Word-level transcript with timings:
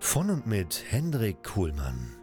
Von 0.00 0.30
und 0.30 0.46
mit 0.46 0.84
Hendrik 0.88 1.42
Kuhlmann. 1.42 2.14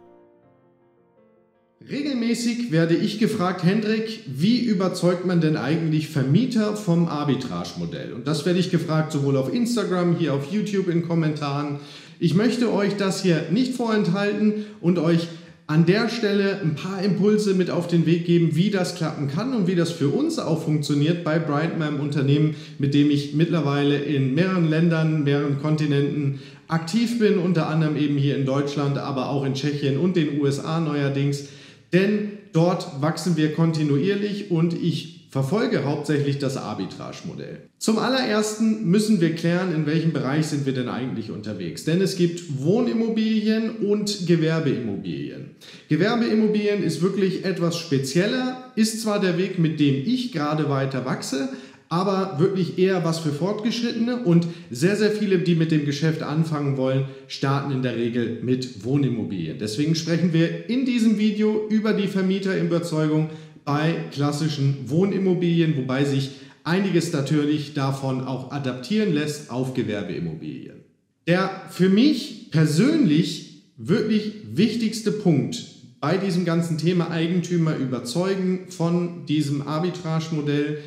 Regelmäßig 1.88 2.72
werde 2.72 2.96
ich 2.96 3.18
gefragt, 3.18 3.62
Hendrik, 3.62 4.22
wie 4.26 4.60
überzeugt 4.60 5.26
man 5.26 5.40
denn 5.40 5.56
eigentlich 5.56 6.08
Vermieter 6.08 6.74
vom 6.76 7.06
Arbitrage-Modell? 7.06 8.14
Und 8.14 8.26
das 8.26 8.46
werde 8.46 8.58
ich 8.58 8.70
gefragt 8.70 9.12
sowohl 9.12 9.36
auf 9.36 9.52
Instagram, 9.52 10.16
hier 10.16 10.34
auf 10.34 10.50
YouTube 10.50 10.88
in 10.88 11.06
Kommentaren. 11.06 11.78
Ich 12.18 12.34
möchte 12.34 12.72
euch 12.72 12.96
das 12.96 13.22
hier 13.22 13.50
nicht 13.50 13.74
vorenthalten 13.74 14.64
und 14.80 14.98
euch 14.98 15.28
an 15.68 15.84
der 15.84 16.08
Stelle 16.08 16.60
ein 16.62 16.76
paar 16.76 17.02
Impulse 17.02 17.54
mit 17.54 17.70
auf 17.70 17.88
den 17.88 18.06
Weg 18.06 18.24
geben, 18.24 18.54
wie 18.54 18.70
das 18.70 18.94
klappen 18.94 19.26
kann 19.26 19.52
und 19.52 19.66
wie 19.66 19.74
das 19.74 19.90
für 19.90 20.08
uns 20.08 20.38
auch 20.38 20.62
funktioniert 20.62 21.24
bei 21.24 21.40
Bright, 21.40 21.76
meinem 21.76 21.98
Unternehmen, 21.98 22.54
mit 22.78 22.94
dem 22.94 23.10
ich 23.10 23.34
mittlerweile 23.34 23.96
in 23.96 24.34
mehreren 24.34 24.68
Ländern, 24.68 25.24
mehreren 25.24 25.60
Kontinenten 25.60 26.38
aktiv 26.68 27.18
bin, 27.18 27.38
unter 27.38 27.68
anderem 27.68 27.96
eben 27.96 28.16
hier 28.16 28.36
in 28.36 28.46
Deutschland, 28.46 28.96
aber 28.96 29.28
auch 29.28 29.44
in 29.44 29.54
Tschechien 29.54 29.98
und 29.98 30.14
den 30.14 30.40
USA 30.40 30.78
neuerdings. 30.78 31.48
Denn 31.92 32.28
dort 32.52 33.02
wachsen 33.02 33.36
wir 33.36 33.52
kontinuierlich 33.52 34.52
und 34.52 34.72
ich 34.72 35.15
verfolge 35.30 35.84
hauptsächlich 35.84 36.38
das 36.38 36.56
Arbitrage-Modell. 36.56 37.68
Zum 37.78 37.98
allerersten 37.98 38.86
müssen 38.86 39.20
wir 39.20 39.34
klären, 39.34 39.74
in 39.74 39.86
welchem 39.86 40.12
Bereich 40.12 40.46
sind 40.46 40.66
wir 40.66 40.72
denn 40.72 40.88
eigentlich 40.88 41.30
unterwegs. 41.30 41.84
Denn 41.84 42.00
es 42.00 42.16
gibt 42.16 42.62
Wohnimmobilien 42.62 43.76
und 43.76 44.26
Gewerbeimmobilien. 44.26 45.50
Gewerbeimmobilien 45.88 46.82
ist 46.82 47.02
wirklich 47.02 47.44
etwas 47.44 47.76
spezieller, 47.76 48.72
ist 48.76 49.02
zwar 49.02 49.20
der 49.20 49.38
Weg, 49.38 49.58
mit 49.58 49.80
dem 49.80 50.02
ich 50.06 50.32
gerade 50.32 50.70
weiter 50.70 51.04
wachse, 51.04 51.48
aber 51.88 52.38
wirklich 52.38 52.78
eher 52.78 53.04
was 53.04 53.20
für 53.20 53.30
Fortgeschrittene 53.30 54.16
und 54.16 54.46
sehr, 54.70 54.96
sehr 54.96 55.12
viele, 55.12 55.38
die 55.38 55.54
mit 55.54 55.70
dem 55.70 55.84
Geschäft 55.84 56.22
anfangen 56.22 56.76
wollen, 56.76 57.04
starten 57.28 57.70
in 57.70 57.82
der 57.82 57.96
Regel 57.96 58.40
mit 58.42 58.84
Wohnimmobilien. 58.84 59.58
Deswegen 59.58 59.94
sprechen 59.94 60.32
wir 60.32 60.68
in 60.68 60.84
diesem 60.84 61.18
Video 61.18 61.66
über 61.68 61.92
die 61.92 62.08
Vermieterüberzeugung 62.08 63.30
bei 63.66 63.96
klassischen 64.12 64.88
Wohnimmobilien, 64.88 65.76
wobei 65.76 66.04
sich 66.04 66.30
einiges 66.64 67.12
natürlich 67.12 67.74
davon 67.74 68.24
auch 68.24 68.52
adaptieren 68.52 69.12
lässt 69.12 69.50
auf 69.50 69.74
Gewerbeimmobilien. 69.74 70.84
Der 71.26 71.50
für 71.68 71.88
mich 71.88 72.48
persönlich 72.52 73.64
wirklich 73.76 74.32
wichtigste 74.52 75.10
Punkt 75.12 75.66
bei 76.00 76.16
diesem 76.16 76.44
ganzen 76.44 76.78
Thema 76.78 77.10
Eigentümer 77.10 77.76
überzeugen 77.76 78.66
von 78.68 79.26
diesem 79.26 79.66
Arbitrage-Modell, 79.66 80.78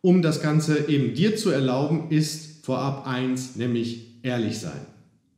um 0.00 0.22
das 0.22 0.40
Ganze 0.40 0.88
eben 0.88 1.14
dir 1.14 1.36
zu 1.36 1.50
erlauben, 1.50 2.10
ist 2.10 2.64
vorab 2.64 3.06
eins, 3.08 3.56
nämlich 3.56 4.22
ehrlich 4.22 4.58
sein. 4.58 4.86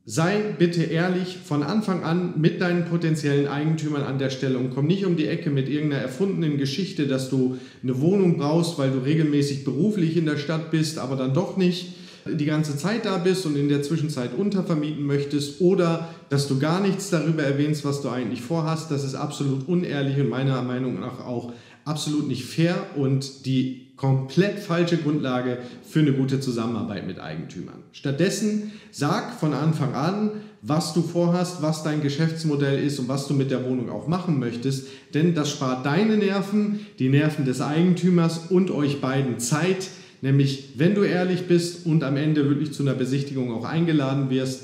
Sei 0.05 0.53
bitte 0.59 0.83
ehrlich 0.83 1.37
von 1.45 1.63
Anfang 1.63 2.03
an 2.03 2.33
mit 2.37 2.59
deinen 2.59 2.83
potenziellen 2.83 3.47
Eigentümern 3.47 4.03
an 4.03 4.19
der 4.19 4.31
Stelle 4.31 4.57
und 4.57 4.71
komm 4.75 4.85
nicht 4.85 5.05
um 5.05 5.15
die 5.15 5.27
Ecke 5.27 5.49
mit 5.49 5.69
irgendeiner 5.69 6.01
erfundenen 6.01 6.57
Geschichte, 6.57 7.07
dass 7.07 7.29
du 7.29 7.57
eine 7.81 8.01
Wohnung 8.01 8.37
brauchst, 8.37 8.77
weil 8.77 8.91
du 8.91 8.99
regelmäßig 8.99 9.63
beruflich 9.63 10.17
in 10.17 10.25
der 10.25 10.35
Stadt 10.35 10.71
bist, 10.71 10.97
aber 10.97 11.15
dann 11.15 11.33
doch 11.33 11.55
nicht 11.55 11.93
die 12.25 12.45
ganze 12.45 12.75
Zeit 12.75 13.05
da 13.05 13.17
bist 13.17 13.45
und 13.45 13.55
in 13.55 13.69
der 13.69 13.81
Zwischenzeit 13.81 14.31
untervermieten 14.37 15.05
möchtest 15.05 15.61
oder 15.61 16.09
dass 16.29 16.49
du 16.49 16.59
gar 16.59 16.81
nichts 16.81 17.09
darüber 17.09 17.43
erwähnst, 17.43 17.85
was 17.85 18.01
du 18.01 18.09
eigentlich 18.09 18.41
vorhast. 18.41 18.91
Das 18.91 19.05
ist 19.05 19.15
absolut 19.15 19.69
unehrlich 19.69 20.19
und 20.19 20.27
meiner 20.27 20.61
Meinung 20.63 20.99
nach 20.99 21.25
auch 21.25 21.53
absolut 21.85 22.27
nicht 22.27 22.43
fair 22.43 22.75
und 22.97 23.45
die 23.45 23.82
komplett 23.95 24.59
falsche 24.59 24.97
Grundlage 24.97 25.59
für 25.87 25.99
eine 25.99 26.13
gute 26.13 26.39
Zusammenarbeit 26.39 27.05
mit 27.05 27.19
Eigentümern. 27.19 27.83
Stattdessen 27.91 28.71
sag 28.91 29.39
von 29.39 29.53
Anfang 29.53 29.93
an, 29.93 30.31
was 30.61 30.93
du 30.93 31.01
vorhast, 31.01 31.61
was 31.61 31.83
dein 31.83 32.01
Geschäftsmodell 32.01 32.83
ist 32.83 32.97
und 32.97 33.07
was 33.07 33.27
du 33.27 33.33
mit 33.33 33.51
der 33.51 33.65
Wohnung 33.65 33.89
auch 33.89 34.07
machen 34.07 34.39
möchtest, 34.39 34.87
denn 35.13 35.35
das 35.35 35.51
spart 35.51 35.85
deine 35.85 36.17
Nerven, 36.17 36.79
die 36.99 37.09
Nerven 37.09 37.45
des 37.45 37.61
Eigentümers 37.61 38.47
und 38.49 38.71
euch 38.71 39.01
beiden 39.01 39.39
Zeit, 39.39 39.89
nämlich 40.21 40.73
wenn 40.77 40.95
du 40.95 41.03
ehrlich 41.03 41.47
bist 41.47 41.85
und 41.85 42.03
am 42.03 42.15
Ende 42.15 42.47
wirklich 42.49 42.71
zu 42.71 42.83
einer 42.83 42.93
Besichtigung 42.93 43.51
auch 43.53 43.65
eingeladen 43.65 44.29
wirst, 44.29 44.63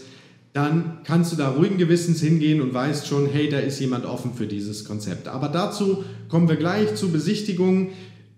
dann 0.53 0.99
kannst 1.03 1.31
du 1.31 1.35
da 1.35 1.49
ruhigen 1.49 1.77
Gewissens 1.77 2.21
hingehen 2.21 2.61
und 2.61 2.73
weißt 2.73 3.05
schon, 3.05 3.29
hey, 3.31 3.49
da 3.49 3.59
ist 3.59 3.79
jemand 3.79 4.05
offen 4.05 4.33
für 4.33 4.47
dieses 4.47 4.83
Konzept. 4.83 5.27
Aber 5.27 5.47
dazu 5.47 6.03
kommen 6.27 6.49
wir 6.49 6.55
gleich 6.55 6.95
zu 6.95 7.11
Besichtigungen. 7.11 7.89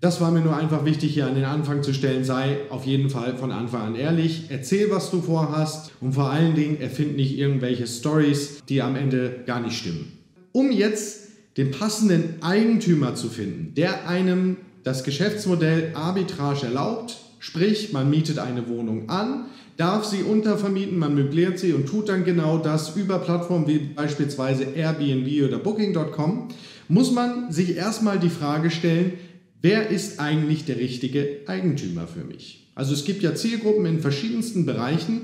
Das 0.01 0.19
war 0.19 0.31
mir 0.31 0.41
nur 0.41 0.57
einfach 0.57 0.83
wichtig, 0.83 1.13
hier 1.13 1.27
an 1.27 1.35
den 1.35 1.45
Anfang 1.45 1.83
zu 1.83 1.93
stellen. 1.93 2.23
Sei 2.23 2.57
auf 2.71 2.85
jeden 2.85 3.11
Fall 3.11 3.37
von 3.37 3.51
Anfang 3.51 3.81
an 3.83 3.95
ehrlich. 3.95 4.45
Erzähl, 4.49 4.89
was 4.89 5.11
du 5.11 5.21
vorhast 5.21 5.91
und 6.01 6.13
vor 6.13 6.31
allen 6.31 6.55
Dingen 6.55 6.81
erfind 6.81 7.15
nicht 7.15 7.37
irgendwelche 7.37 7.85
Stories, 7.85 8.63
die 8.67 8.81
am 8.81 8.95
Ende 8.95 9.43
gar 9.45 9.59
nicht 9.59 9.77
stimmen. 9.77 10.11
Um 10.53 10.71
jetzt 10.71 11.29
den 11.55 11.69
passenden 11.69 12.41
Eigentümer 12.41 13.13
zu 13.13 13.29
finden, 13.29 13.75
der 13.75 14.09
einem 14.09 14.57
das 14.83 15.03
Geschäftsmodell 15.03 15.91
Arbitrage 15.93 16.65
erlaubt, 16.65 17.17
sprich, 17.37 17.93
man 17.93 18.09
mietet 18.09 18.39
eine 18.39 18.67
Wohnung 18.67 19.07
an, 19.07 19.45
darf 19.77 20.05
sie 20.05 20.23
untervermieten, 20.23 20.97
man 20.97 21.13
möbliert 21.13 21.59
sie 21.59 21.73
und 21.73 21.85
tut 21.85 22.09
dann 22.09 22.23
genau 22.23 22.57
das 22.57 22.95
über 22.95 23.19
Plattformen 23.19 23.67
wie 23.67 23.77
beispielsweise 23.77 24.63
Airbnb 24.63 25.47
oder 25.47 25.59
Booking.com, 25.59 26.47
muss 26.87 27.11
man 27.11 27.51
sich 27.51 27.75
erstmal 27.75 28.17
die 28.17 28.29
Frage 28.29 28.71
stellen, 28.71 29.13
wer 29.61 29.89
ist 29.89 30.19
eigentlich 30.19 30.65
der 30.65 30.77
richtige 30.77 31.39
Eigentümer 31.47 32.07
für 32.07 32.23
mich? 32.23 32.67
Also 32.75 32.93
es 32.93 33.05
gibt 33.05 33.21
ja 33.23 33.35
Zielgruppen 33.35 33.85
in 33.85 33.99
verschiedensten 33.99 34.65
Bereichen 34.65 35.21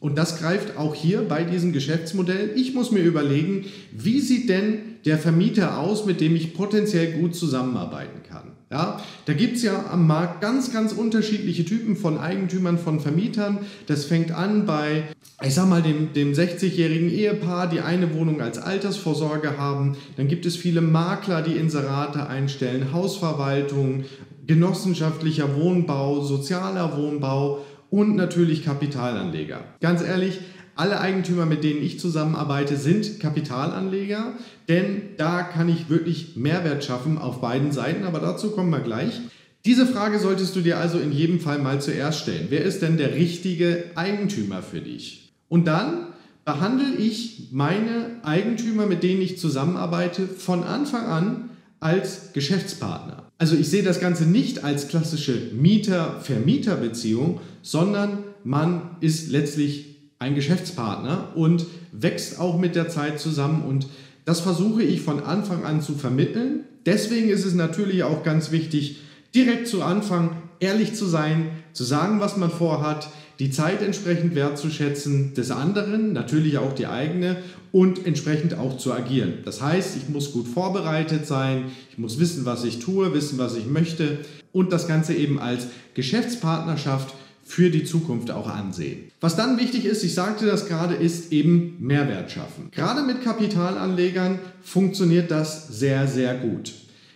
und 0.00 0.16
das 0.16 0.38
greift 0.38 0.76
auch 0.76 0.94
hier 0.94 1.22
bei 1.22 1.44
diesem 1.44 1.72
Geschäftsmodell. 1.72 2.52
Ich 2.56 2.74
muss 2.74 2.90
mir 2.90 3.02
überlegen, 3.02 3.66
wie 3.92 4.20
sieht 4.20 4.48
denn 4.48 4.78
der 5.04 5.18
Vermieter 5.18 5.78
aus, 5.78 6.06
mit 6.06 6.20
dem 6.20 6.36
ich 6.36 6.54
potenziell 6.54 7.12
gut 7.12 7.34
zusammenarbeiten 7.34 8.22
kann. 8.28 8.49
Ja, 8.72 9.00
da 9.24 9.32
gibt 9.32 9.56
es 9.56 9.64
ja 9.64 9.86
am 9.90 10.06
Markt 10.06 10.40
ganz, 10.40 10.72
ganz 10.72 10.92
unterschiedliche 10.92 11.64
Typen 11.64 11.96
von 11.96 12.18
Eigentümern, 12.18 12.78
von 12.78 13.00
Vermietern. 13.00 13.58
Das 13.88 14.04
fängt 14.04 14.30
an 14.30 14.64
bei, 14.64 15.02
ich 15.42 15.54
sag 15.54 15.68
mal, 15.68 15.82
dem, 15.82 16.12
dem 16.12 16.34
60-jährigen 16.34 17.10
Ehepaar, 17.10 17.68
die 17.68 17.80
eine 17.80 18.14
Wohnung 18.14 18.40
als 18.40 18.58
Altersvorsorge 18.58 19.58
haben. 19.58 19.96
Dann 20.16 20.28
gibt 20.28 20.46
es 20.46 20.56
viele 20.56 20.82
Makler, 20.82 21.42
die 21.42 21.56
Inserate 21.56 22.28
einstellen, 22.28 22.92
Hausverwaltung, 22.92 24.04
genossenschaftlicher 24.46 25.56
Wohnbau, 25.56 26.20
sozialer 26.20 26.96
Wohnbau 26.96 27.64
und 27.90 28.14
natürlich 28.14 28.64
Kapitalanleger. 28.64 29.64
Ganz 29.80 30.00
ehrlich, 30.00 30.38
alle 30.80 30.98
Eigentümer, 30.98 31.44
mit 31.44 31.62
denen 31.62 31.82
ich 31.82 32.00
zusammenarbeite, 32.00 32.78
sind 32.78 33.20
Kapitalanleger, 33.20 34.32
denn 34.66 35.02
da 35.18 35.42
kann 35.42 35.68
ich 35.68 35.90
wirklich 35.90 36.36
Mehrwert 36.36 36.82
schaffen 36.82 37.18
auf 37.18 37.42
beiden 37.42 37.70
Seiten, 37.70 38.04
aber 38.04 38.18
dazu 38.18 38.52
kommen 38.52 38.70
wir 38.70 38.80
gleich. 38.80 39.20
Diese 39.66 39.84
Frage 39.86 40.18
solltest 40.18 40.56
du 40.56 40.62
dir 40.62 40.78
also 40.78 40.98
in 40.98 41.12
jedem 41.12 41.38
Fall 41.38 41.58
mal 41.58 41.82
zuerst 41.82 42.20
stellen. 42.20 42.46
Wer 42.48 42.64
ist 42.64 42.80
denn 42.80 42.96
der 42.96 43.14
richtige 43.14 43.84
Eigentümer 43.94 44.62
für 44.62 44.80
dich? 44.80 45.30
Und 45.50 45.66
dann 45.66 46.06
behandle 46.46 46.94
ich 46.96 47.48
meine 47.52 48.06
Eigentümer, 48.22 48.86
mit 48.86 49.02
denen 49.02 49.20
ich 49.20 49.38
zusammenarbeite, 49.38 50.26
von 50.26 50.64
Anfang 50.64 51.04
an 51.04 51.50
als 51.78 52.32
Geschäftspartner. 52.32 53.24
Also 53.36 53.54
ich 53.54 53.68
sehe 53.68 53.82
das 53.82 54.00
Ganze 54.00 54.24
nicht 54.24 54.64
als 54.64 54.88
klassische 54.88 55.50
Mieter-Vermieter-Beziehung, 55.52 57.40
sondern 57.60 58.24
man 58.44 58.96
ist 59.00 59.30
letztlich 59.30 59.89
ein 60.20 60.34
Geschäftspartner 60.34 61.32
und 61.34 61.66
wächst 61.90 62.38
auch 62.38 62.58
mit 62.58 62.76
der 62.76 62.88
Zeit 62.88 63.18
zusammen 63.18 63.64
und 63.64 63.88
Das 64.26 64.40
versuche 64.40 64.82
ich 64.82 65.00
von 65.00 65.24
Anfang 65.24 65.64
an 65.64 65.80
zu 65.80 65.94
vermitteln. 65.94 66.60
Deswegen 66.86 67.30
ist 67.30 67.44
es 67.44 67.54
natürlich 67.54 68.04
auch 68.04 68.22
ganz 68.22 68.52
wichtig, 68.52 68.98
direkt 69.34 69.66
zu 69.66 69.82
Anfang 69.82 70.36
ehrlich 70.60 70.94
zu 70.94 71.06
sein, 71.06 71.50
zu 71.72 71.84
sagen, 71.84 72.20
was 72.20 72.36
man 72.36 72.50
vorhat, 72.50 73.08
die 73.40 73.50
Zeit 73.50 73.82
entsprechend 73.82 74.34
wertzuschätzen 74.34 75.32
des 75.34 75.50
anderen, 75.50 76.12
natürlich 76.12 76.58
auch 76.58 76.74
die 76.74 76.86
eigene 76.86 77.36
und 77.72 78.06
entsprechend 78.06 78.54
auch 78.54 78.76
zu 78.76 78.92
agieren. 78.92 79.38
Das 79.46 79.62
heißt, 79.62 79.96
ich 79.96 80.10
muss 80.10 80.32
gut 80.32 80.46
vorbereitet 80.46 81.26
sein, 81.26 81.64
ich 81.90 81.98
muss 81.98 82.20
wissen, 82.20 82.44
was 82.44 82.64
ich 82.64 82.78
tue, 82.78 83.14
wissen, 83.14 83.38
was 83.38 83.56
ich 83.56 83.66
möchte 83.66 84.18
und 84.52 84.72
das 84.72 84.86
Ganze 84.86 85.14
eben 85.14 85.40
als 85.40 85.68
Geschäftspartnerschaft 85.94 87.14
für 87.50 87.68
die 87.68 87.82
Zukunft 87.82 88.30
auch 88.30 88.48
ansehen. 88.48 89.10
Was 89.20 89.34
dann 89.34 89.58
wichtig 89.58 89.84
ist, 89.84 90.04
ich 90.04 90.14
sagte 90.14 90.46
das 90.46 90.68
gerade, 90.68 90.94
ist 90.94 91.32
eben 91.32 91.74
Mehrwert 91.80 92.30
schaffen. 92.30 92.68
Gerade 92.70 93.02
mit 93.02 93.24
Kapitalanlegern 93.24 94.38
funktioniert 94.62 95.32
das 95.32 95.66
sehr, 95.66 96.06
sehr 96.06 96.36
gut. 96.36 96.72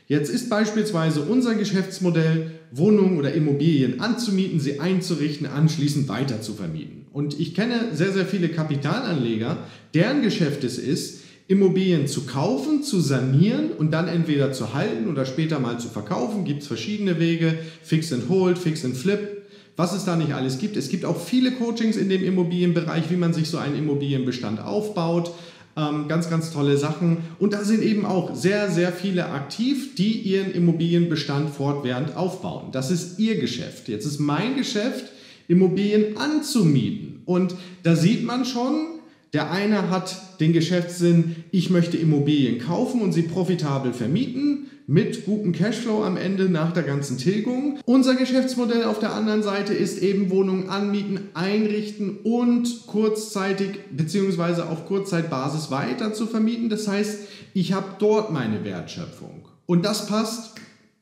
Jetzt 0.08 0.30
ist 0.30 0.50
beispielsweise 0.50 1.20
unser 1.20 1.54
Geschäftsmodell, 1.54 2.50
Wohnungen 2.72 3.16
oder 3.16 3.32
Immobilien 3.32 4.00
anzumieten, 4.00 4.58
sie 4.58 4.80
einzurichten, 4.80 5.46
anschließend 5.46 6.08
weiter 6.08 6.42
zu 6.42 6.54
vermieten. 6.54 7.06
Und 7.12 7.38
ich 7.38 7.54
kenne 7.54 7.90
sehr, 7.94 8.12
sehr 8.12 8.26
viele 8.26 8.48
Kapitalanleger, 8.48 9.58
deren 9.94 10.22
Geschäft 10.22 10.64
es 10.64 10.78
ist, 10.78 11.20
Immobilien 11.46 12.08
zu 12.08 12.26
kaufen, 12.26 12.82
zu 12.82 13.00
sanieren 13.00 13.70
und 13.70 13.92
dann 13.92 14.08
entweder 14.08 14.50
zu 14.50 14.74
halten 14.74 15.08
oder 15.08 15.26
später 15.26 15.60
mal 15.60 15.78
zu 15.78 15.88
verkaufen. 15.88 16.44
Gibt 16.44 16.62
es 16.62 16.68
verschiedene 16.68 17.20
Wege, 17.20 17.56
Fix 17.82 18.12
and 18.12 18.28
Hold, 18.28 18.58
Fix 18.58 18.84
and 18.84 18.96
Flip, 18.96 19.33
was 19.76 19.92
es 19.94 20.04
da 20.04 20.16
nicht 20.16 20.32
alles 20.32 20.58
gibt. 20.58 20.76
Es 20.76 20.88
gibt 20.88 21.04
auch 21.04 21.20
viele 21.20 21.52
Coachings 21.52 21.96
in 21.96 22.08
dem 22.08 22.24
Immobilienbereich, 22.24 23.10
wie 23.10 23.16
man 23.16 23.32
sich 23.32 23.48
so 23.48 23.58
einen 23.58 23.76
Immobilienbestand 23.76 24.60
aufbaut. 24.60 25.32
Ähm, 25.76 26.06
ganz, 26.06 26.30
ganz 26.30 26.52
tolle 26.52 26.76
Sachen. 26.76 27.18
Und 27.40 27.52
da 27.52 27.64
sind 27.64 27.82
eben 27.82 28.06
auch 28.06 28.36
sehr, 28.36 28.70
sehr 28.70 28.92
viele 28.92 29.30
aktiv, 29.30 29.96
die 29.96 30.20
ihren 30.20 30.52
Immobilienbestand 30.52 31.50
fortwährend 31.50 32.16
aufbauen. 32.16 32.68
Das 32.70 32.92
ist 32.92 33.18
ihr 33.18 33.40
Geschäft. 33.40 33.88
Jetzt 33.88 34.06
ist 34.06 34.20
mein 34.20 34.56
Geschäft, 34.56 35.06
Immobilien 35.48 36.16
anzumieten. 36.16 37.22
Und 37.24 37.56
da 37.82 37.96
sieht 37.96 38.24
man 38.24 38.44
schon, 38.44 38.93
der 39.34 39.50
eine 39.50 39.90
hat 39.90 40.40
den 40.40 40.52
Geschäftssinn, 40.52 41.36
ich 41.50 41.68
möchte 41.68 41.96
Immobilien 41.96 42.60
kaufen 42.60 43.02
und 43.02 43.12
sie 43.12 43.22
profitabel 43.22 43.92
vermieten 43.92 44.70
mit 44.86 45.24
gutem 45.24 45.52
Cashflow 45.52 46.04
am 46.04 46.16
Ende 46.16 46.48
nach 46.48 46.72
der 46.72 46.82
ganzen 46.82 47.18
Tilgung. 47.18 47.78
Unser 47.84 48.14
Geschäftsmodell 48.14 48.84
auf 48.84 48.98
der 48.98 49.12
anderen 49.12 49.42
Seite 49.42 49.72
ist 49.72 49.98
eben 49.98 50.30
Wohnungen 50.30 50.68
anmieten, 50.68 51.20
einrichten 51.34 52.18
und 52.22 52.86
kurzzeitig 52.86 53.70
bzw. 53.90 54.62
auf 54.62 54.86
Kurzzeitbasis 54.86 55.70
weiter 55.70 56.12
zu 56.12 56.26
vermieten. 56.26 56.68
Das 56.68 56.86
heißt, 56.86 57.20
ich 57.54 57.72
habe 57.72 57.96
dort 57.98 58.32
meine 58.32 58.62
Wertschöpfung. 58.62 59.48
Und 59.66 59.84
das 59.84 60.06
passt 60.06 60.54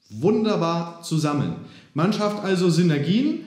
wunderbar 0.08 1.02
zusammen. 1.02 1.56
Man 1.93 2.12
schafft 2.12 2.44
also 2.44 2.70
Synergien 2.70 3.40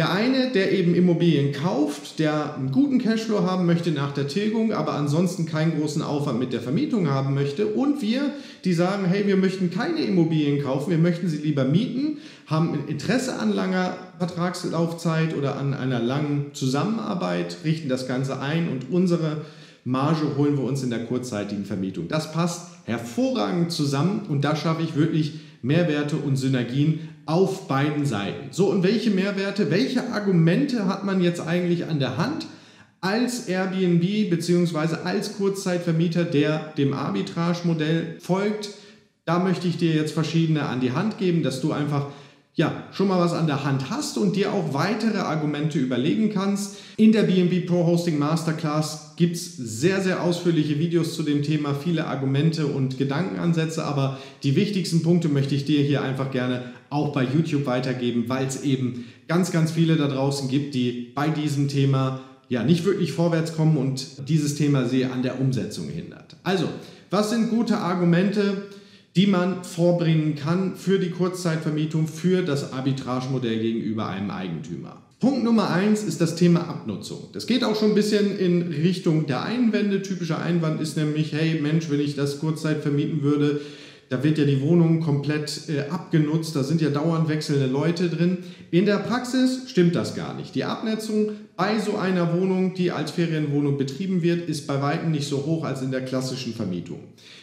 der 0.00 0.12
eine, 0.12 0.50
der 0.50 0.72
eben 0.72 0.94
Immobilien 0.94 1.52
kauft, 1.52 2.20
der 2.20 2.54
einen 2.54 2.72
guten 2.72 2.98
Cashflow 2.98 3.42
haben 3.42 3.66
möchte 3.66 3.90
nach 3.90 4.12
der 4.12 4.28
Tilgung, 4.28 4.72
aber 4.72 4.94
ansonsten 4.94 5.44
keinen 5.44 5.78
großen 5.78 6.00
Aufwand 6.00 6.38
mit 6.38 6.54
der 6.54 6.62
Vermietung 6.62 7.10
haben 7.10 7.34
möchte. 7.34 7.66
Und 7.66 8.00
wir, 8.00 8.32
die 8.64 8.72
sagen, 8.72 9.04
hey, 9.04 9.26
wir 9.26 9.36
möchten 9.36 9.70
keine 9.70 10.00
Immobilien 10.00 10.62
kaufen, 10.64 10.90
wir 10.90 10.96
möchten 10.96 11.28
sie 11.28 11.36
lieber 11.36 11.66
mieten, 11.66 12.16
haben 12.46 12.78
Interesse 12.88 13.38
an 13.38 13.52
langer 13.52 13.94
Vertragslaufzeit 14.16 15.36
oder 15.36 15.58
an 15.58 15.74
einer 15.74 16.00
langen 16.00 16.46
Zusammenarbeit, 16.54 17.58
richten 17.66 17.90
das 17.90 18.08
Ganze 18.08 18.40
ein 18.40 18.70
und 18.70 18.90
unsere 18.90 19.42
Marge 19.84 20.34
holen 20.38 20.56
wir 20.56 20.64
uns 20.64 20.82
in 20.82 20.88
der 20.88 21.04
kurzzeitigen 21.04 21.66
Vermietung. 21.66 22.08
Das 22.08 22.32
passt 22.32 22.70
hervorragend 22.84 23.70
zusammen 23.70 24.22
und 24.30 24.46
da 24.46 24.56
schaffe 24.56 24.82
ich 24.82 24.96
wirklich 24.96 25.40
Mehrwerte 25.60 26.16
und 26.16 26.36
Synergien 26.36 27.09
auf 27.26 27.68
beiden 27.68 28.06
Seiten. 28.06 28.48
So, 28.50 28.70
und 28.70 28.82
welche 28.82 29.10
Mehrwerte, 29.10 29.70
welche 29.70 30.12
Argumente 30.12 30.86
hat 30.86 31.04
man 31.04 31.20
jetzt 31.20 31.40
eigentlich 31.40 31.86
an 31.86 31.98
der 31.98 32.16
Hand 32.16 32.46
als 33.00 33.48
Airbnb 33.48 34.30
bzw. 34.30 34.96
als 35.04 35.36
Kurzzeitvermieter, 35.36 36.24
der 36.24 36.72
dem 36.76 36.92
Arbitrage-Modell 36.92 38.16
folgt? 38.20 38.70
Da 39.24 39.38
möchte 39.38 39.68
ich 39.68 39.76
dir 39.76 39.94
jetzt 39.94 40.12
verschiedene 40.12 40.64
an 40.64 40.80
die 40.80 40.92
Hand 40.92 41.18
geben, 41.18 41.42
dass 41.42 41.60
du 41.60 41.72
einfach 41.72 42.06
ja, 42.54 42.84
schon 42.92 43.08
mal 43.08 43.20
was 43.20 43.32
an 43.32 43.46
der 43.46 43.64
Hand 43.64 43.90
hast 43.90 44.18
und 44.18 44.34
dir 44.34 44.52
auch 44.52 44.74
weitere 44.74 45.18
Argumente 45.18 45.78
überlegen 45.78 46.30
kannst. 46.30 46.76
In 46.96 47.12
der 47.12 47.22
BNB 47.22 47.66
Pro 47.66 47.86
Hosting 47.86 48.18
Masterclass 48.18 49.14
gibt 49.16 49.36
es 49.36 49.56
sehr, 49.56 50.00
sehr 50.00 50.22
ausführliche 50.22 50.78
Videos 50.78 51.14
zu 51.14 51.22
dem 51.22 51.42
Thema, 51.42 51.74
viele 51.74 52.06
Argumente 52.06 52.66
und 52.66 52.98
Gedankenansätze, 52.98 53.84
aber 53.84 54.18
die 54.42 54.56
wichtigsten 54.56 55.02
Punkte 55.02 55.28
möchte 55.28 55.54
ich 55.54 55.64
dir 55.64 55.82
hier 55.82 56.02
einfach 56.02 56.30
gerne 56.30 56.64
auch 56.90 57.12
bei 57.12 57.24
YouTube 57.24 57.66
weitergeben, 57.66 58.24
weil 58.28 58.46
es 58.46 58.62
eben 58.62 59.06
ganz, 59.28 59.52
ganz 59.52 59.70
viele 59.70 59.96
da 59.96 60.08
draußen 60.08 60.48
gibt, 60.48 60.74
die 60.74 61.12
bei 61.14 61.28
diesem 61.28 61.68
Thema 61.68 62.20
ja 62.48 62.64
nicht 62.64 62.84
wirklich 62.84 63.12
vorwärts 63.12 63.54
kommen 63.54 63.76
und 63.76 64.28
dieses 64.28 64.56
Thema 64.56 64.86
sie 64.86 65.04
an 65.04 65.22
der 65.22 65.40
Umsetzung 65.40 65.88
hindert. 65.88 66.36
Also, 66.42 66.68
was 67.10 67.30
sind 67.30 67.48
gute 67.48 67.78
Argumente? 67.78 68.64
Die 69.16 69.26
man 69.26 69.64
vorbringen 69.64 70.36
kann 70.36 70.76
für 70.76 70.98
die 70.98 71.10
Kurzzeitvermietung, 71.10 72.06
für 72.06 72.42
das 72.42 72.72
Arbitragemodell 72.72 73.58
gegenüber 73.58 74.06
einem 74.06 74.30
Eigentümer. 74.30 75.02
Punkt 75.18 75.44
Nummer 75.44 75.68
eins 75.68 76.02
ist 76.02 76.20
das 76.20 76.34
Thema 76.34 76.60
Abnutzung. 76.60 77.28
Das 77.34 77.46
geht 77.46 77.62
auch 77.62 77.78
schon 77.78 77.90
ein 77.90 77.94
bisschen 77.94 78.38
in 78.38 78.62
Richtung 78.62 79.26
der 79.26 79.42
Einwände. 79.42 80.00
Typischer 80.00 80.40
Einwand 80.40 80.80
ist 80.80 80.96
nämlich, 80.96 81.32
hey 81.32 81.60
Mensch, 81.60 81.90
wenn 81.90 82.00
ich 82.00 82.16
das 82.16 82.38
Kurzzeit 82.38 82.80
vermieten 82.80 83.22
würde, 83.22 83.60
da 84.10 84.24
wird 84.24 84.38
ja 84.38 84.44
die 84.44 84.60
Wohnung 84.60 85.00
komplett 85.00 85.68
äh, 85.68 85.88
abgenutzt, 85.88 86.56
da 86.56 86.64
sind 86.64 86.80
ja 86.80 86.90
dauernd 86.90 87.28
wechselnde 87.28 87.66
Leute 87.66 88.08
drin. 88.08 88.38
In 88.72 88.84
der 88.84 88.96
Praxis 88.96 89.70
stimmt 89.70 89.94
das 89.94 90.16
gar 90.16 90.34
nicht. 90.34 90.56
Die 90.56 90.64
Abnetzung 90.64 91.30
bei 91.56 91.78
so 91.78 91.96
einer 91.96 92.34
Wohnung, 92.34 92.74
die 92.74 92.90
als 92.90 93.12
Ferienwohnung 93.12 93.78
betrieben 93.78 94.22
wird, 94.22 94.48
ist 94.48 94.66
bei 94.66 94.82
weitem 94.82 95.12
nicht 95.12 95.28
so 95.28 95.46
hoch 95.46 95.64
als 95.64 95.82
in 95.82 95.92
der 95.92 96.04
klassischen 96.04 96.54
Vermietung. 96.54 96.98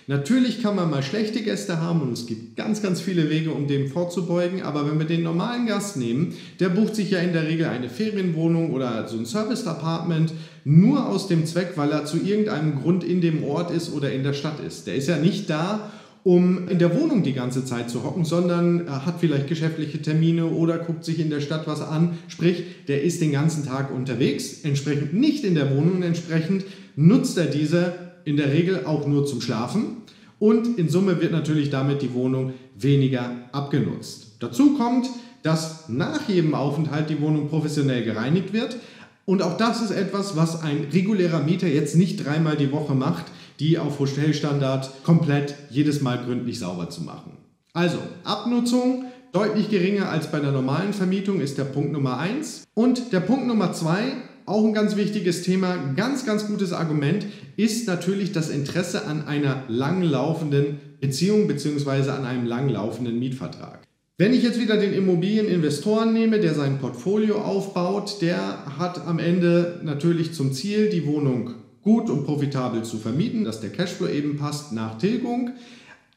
Natürlich 0.08 0.62
kann 0.62 0.76
man 0.76 0.90
mal 0.90 1.04
schlechte 1.04 1.42
Gäste 1.42 1.80
haben 1.80 2.02
und 2.02 2.12
es 2.12 2.26
gibt 2.26 2.58
ganz, 2.58 2.82
ganz 2.82 3.00
viele 3.00 3.30
Wege, 3.30 3.52
um 3.52 3.68
dem 3.68 3.88
vorzubeugen, 3.88 4.62
aber 4.62 4.90
wenn 4.90 5.00
wir 5.00 5.08
den 5.08 5.24
normalen 5.24 5.68
Gast 5.68 5.96
nehmen, 5.96 6.34
der 6.60 6.68
bucht 6.68 6.96
sich 6.96 7.12
ja 7.12 7.20
in 7.20 7.32
der 7.32 7.48
Regel 7.48 7.68
eine 7.68 7.90
Ferienwohnung 7.90 8.74
oder 8.74 9.08
so 9.08 9.18
ein 9.18 9.26
Service-Apartment 9.26 10.34
nur 10.66 11.08
aus 11.08 11.30
dem 11.30 11.46
Zweck, 11.46 11.74
weil 11.78 11.92
er 11.92 12.04
zu 12.04 12.18
irgendeinem 12.18 12.82
Grund 12.82 13.06
in 13.06 13.22
dem 13.22 13.46
Ort 13.46 13.72
ist 13.72 13.94
oder 13.94 14.12
in 14.12 14.24
der 14.24 14.34
Stadt 14.34 14.60
ist. 14.60 14.86
Der 14.86 14.96
ist 14.96 15.08
ja 15.08 15.16
nicht 15.16 15.50
da, 15.50 15.92
um 16.24 16.68
in 16.68 16.80
der 16.80 17.00
Wohnung 17.00 17.24
die 17.24 17.34
ganze 17.34 17.64
Zeit 17.64 17.90
zu 17.90 18.04
hocken, 18.04 18.26
sondern 18.26 18.88
er 18.88 19.06
hat 19.06 19.20
vielleicht 19.20 19.48
geschäftliche 19.48 20.02
Termine 20.02 20.48
oder 20.48 20.78
guckt 20.78 21.06
sich 21.06 21.20
in 21.20 21.30
der 21.30 21.42
Stadt 21.42 21.68
was 21.68 21.82
an. 21.82 22.18
Sprich, 22.28 22.64
der 22.88 23.04
ist 23.04 23.22
den 23.22 23.32
ganzen 23.32 23.66
Tag 23.66 23.94
unterwegs, 23.94 24.62
entsprechend 24.64 25.14
nicht 25.14 25.44
in 25.44 25.56
der 25.56 25.76
Wohnung, 25.76 26.04
entsprechend 26.04 26.66
nutzt 26.96 27.38
er 27.38 27.46
diese 27.46 27.94
in 28.26 28.38
der 28.38 28.52
Regel 28.52 28.86
auch 28.86 29.08
nur 29.08 29.26
zum 29.26 29.42
Schlafen 29.42 29.98
und 30.40 30.78
in 30.78 30.90
Summe 30.90 31.22
wird 31.22 31.32
natürlich 31.32 31.70
damit 31.70 32.02
die 32.02 32.14
Wohnung 32.14 32.54
weniger 32.78 33.32
abgenutzt. 33.52 34.36
Dazu 34.40 34.78
kommt, 34.78 35.10
dass 35.44 35.88
nach 35.90 36.28
jedem 36.28 36.54
Aufenthalt 36.54 37.10
die 37.10 37.22
Wohnung 37.22 37.48
professionell 37.48 38.04
gereinigt 38.04 38.54
wird. 38.54 38.78
Und 39.26 39.42
auch 39.42 39.58
das 39.58 39.82
ist 39.82 39.92
etwas, 39.92 40.36
was 40.36 40.62
ein 40.62 40.88
regulärer 40.92 41.42
Mieter 41.42 41.68
jetzt 41.68 41.96
nicht 41.96 42.26
dreimal 42.26 42.56
die 42.56 42.72
Woche 42.72 42.94
macht, 42.96 43.26
die 43.60 43.78
auf 43.78 44.00
Hotelstandard 44.00 45.04
komplett 45.04 45.56
jedes 45.70 46.02
Mal 46.02 46.24
gründlich 46.24 46.60
sauber 46.60 46.90
zu 46.90 47.04
machen. 47.04 47.38
Also, 47.74 47.98
Abnutzung 48.24 49.06
deutlich 49.32 49.70
geringer 49.70 50.10
als 50.10 50.32
bei 50.32 50.40
der 50.40 50.52
normalen 50.52 50.94
Vermietung 50.94 51.42
ist 51.42 51.58
der 51.58 51.66
Punkt 51.66 51.92
Nummer 51.92 52.18
1. 52.18 52.64
Und 52.74 53.14
der 53.14 53.20
Punkt 53.20 53.48
Nummer 53.48 53.74
2, 53.74 54.14
auch 54.46 54.66
ein 54.66 54.74
ganz 54.74 54.96
wichtiges 54.96 55.44
Thema, 55.44 55.94
ganz, 55.96 56.26
ganz 56.26 56.48
gutes 56.48 56.74
Argument, 56.74 57.26
ist 57.56 57.88
natürlich 57.88 58.32
das 58.32 58.50
Interesse 58.50 59.06
an 59.06 59.28
einer 59.28 59.64
langlaufenden 59.68 60.80
Beziehung 61.00 61.48
bzw. 61.48 62.12
an 62.12 62.26
einem 62.26 62.46
langlaufenden 62.46 63.20
Mietvertrag. 63.20 63.84
Wenn 64.20 64.34
ich 64.34 64.42
jetzt 64.42 64.60
wieder 64.60 64.78
den 64.78 64.94
Immobilieninvestoren 64.94 66.12
nehme, 66.12 66.40
der 66.40 66.56
sein 66.56 66.80
Portfolio 66.80 67.40
aufbaut, 67.40 68.18
der 68.22 68.66
hat 68.80 69.06
am 69.06 69.20
Ende 69.20 69.80
natürlich 69.84 70.34
zum 70.34 70.54
Ziel, 70.54 70.90
die 70.90 71.06
Wohnung 71.06 71.54
gut 71.88 72.10
und 72.10 72.26
profitabel 72.26 72.84
zu 72.84 72.98
vermieten, 72.98 73.46
dass 73.46 73.62
der 73.62 73.70
Cashflow 73.70 74.10
eben 74.10 74.36
passt 74.36 74.74
nach 74.74 74.98
Tilgung, 74.98 75.52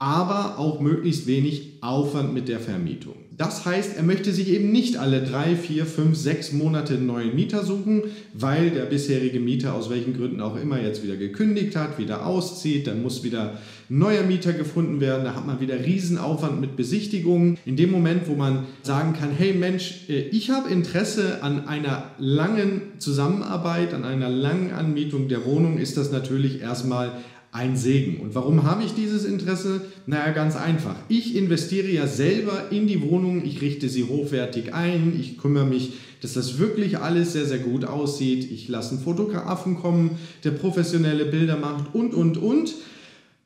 aber 0.01 0.59
auch 0.59 0.81
möglichst 0.81 1.27
wenig 1.27 1.75
Aufwand 1.83 2.33
mit 2.33 2.49
der 2.49 2.59
Vermietung. 2.59 3.15
Das 3.37 3.65
heißt, 3.65 3.97
er 3.97 4.03
möchte 4.03 4.33
sich 4.33 4.49
eben 4.49 4.73
nicht 4.73 4.97
alle 4.97 5.23
drei, 5.23 5.57
vier, 5.57 5.87
fünf, 5.87 6.17
sechs 6.17 6.53
Monate 6.53 6.95
einen 6.95 7.07
neuen 7.07 7.35
Mieter 7.35 7.65
suchen, 7.65 8.03
weil 8.35 8.71
der 8.71 8.87
bisherige 8.87 9.41
Mieter 9.41 9.75
aus 9.75 9.89
welchen 9.89 10.15
Gründen 10.15 10.41
auch 10.41 10.61
immer 10.61 10.81
jetzt 10.81 11.03
wieder 11.03 11.17
gekündigt 11.17 11.77
hat, 11.77 11.99
wieder 11.99 12.27
auszieht, 12.27 12.87
dann 12.87 13.03
muss 13.03 13.25
wieder 13.25 13.59
neuer 13.91 14.23
Mieter 14.23 14.53
gefunden 14.53 15.01
werden, 15.01 15.25
da 15.25 15.35
hat 15.35 15.47
man 15.47 15.61
wieder 15.61 15.85
Riesenaufwand 15.85 16.61
mit 16.61 16.77
Besichtigungen. 16.77 17.59
In 17.67 17.77
dem 17.77 17.91
Moment, 17.91 18.27
wo 18.27 18.35
man 18.35 18.67
sagen 18.83 19.15
kann, 19.19 19.31
hey 19.31 19.53
Mensch, 19.53 20.09
äh, 20.09 20.29
ich 20.29 20.51
habe 20.51 20.71
Interesse 20.71 21.43
an 21.43 21.67
einer 21.67 22.11
langen 22.19 22.83
Zusammenarbeit, 22.99 23.93
an 23.93 24.05
einer 24.05 24.31
langen 24.31 24.73
Anmietung 24.73 25.29
der 25.29 25.45
Wohnung, 25.45 25.79
ist 25.79 25.97
das 25.97 26.11
natürlich 26.11 26.61
erstmal 26.61 27.13
ein 27.53 27.77
Segen. 27.77 28.21
Und 28.21 28.35
warum 28.35 28.63
habe 28.63 28.85
ich 28.85 28.95
dieses 28.95 29.25
Interesse? 29.25 29.83
Naja, 30.07 30.33
ganz 30.33 30.57
einfach. 30.57 30.95
Ich 31.09 31.35
investiere 31.35 31.89
ja 31.89 32.07
selber 32.07 32.71
in 32.71 32.87
die 32.87 33.03
Wohnung, 33.03 33.45
ich 33.45 33.61
richte 33.61 33.89
sie 33.89 34.05
hochwertig 34.05 34.73
ein, 34.73 35.17
ich 35.19 35.37
kümmere 35.37 35.67
mich, 35.67 35.95
dass 36.21 36.35
das 36.35 36.59
wirklich 36.59 36.99
alles 36.99 37.33
sehr, 37.33 37.47
sehr 37.47 37.59
gut 37.59 37.85
aussieht. 37.85 38.51
Ich 38.51 38.69
lasse 38.69 38.95
einen 38.95 39.03
Fotografen 39.03 39.77
kommen, 39.77 40.19
der 40.45 40.53
professionelle 40.53 41.25
Bilder 41.25 41.57
macht 41.57 41.95
und, 41.95 42.15
und, 42.15 42.37
und. 42.37 42.75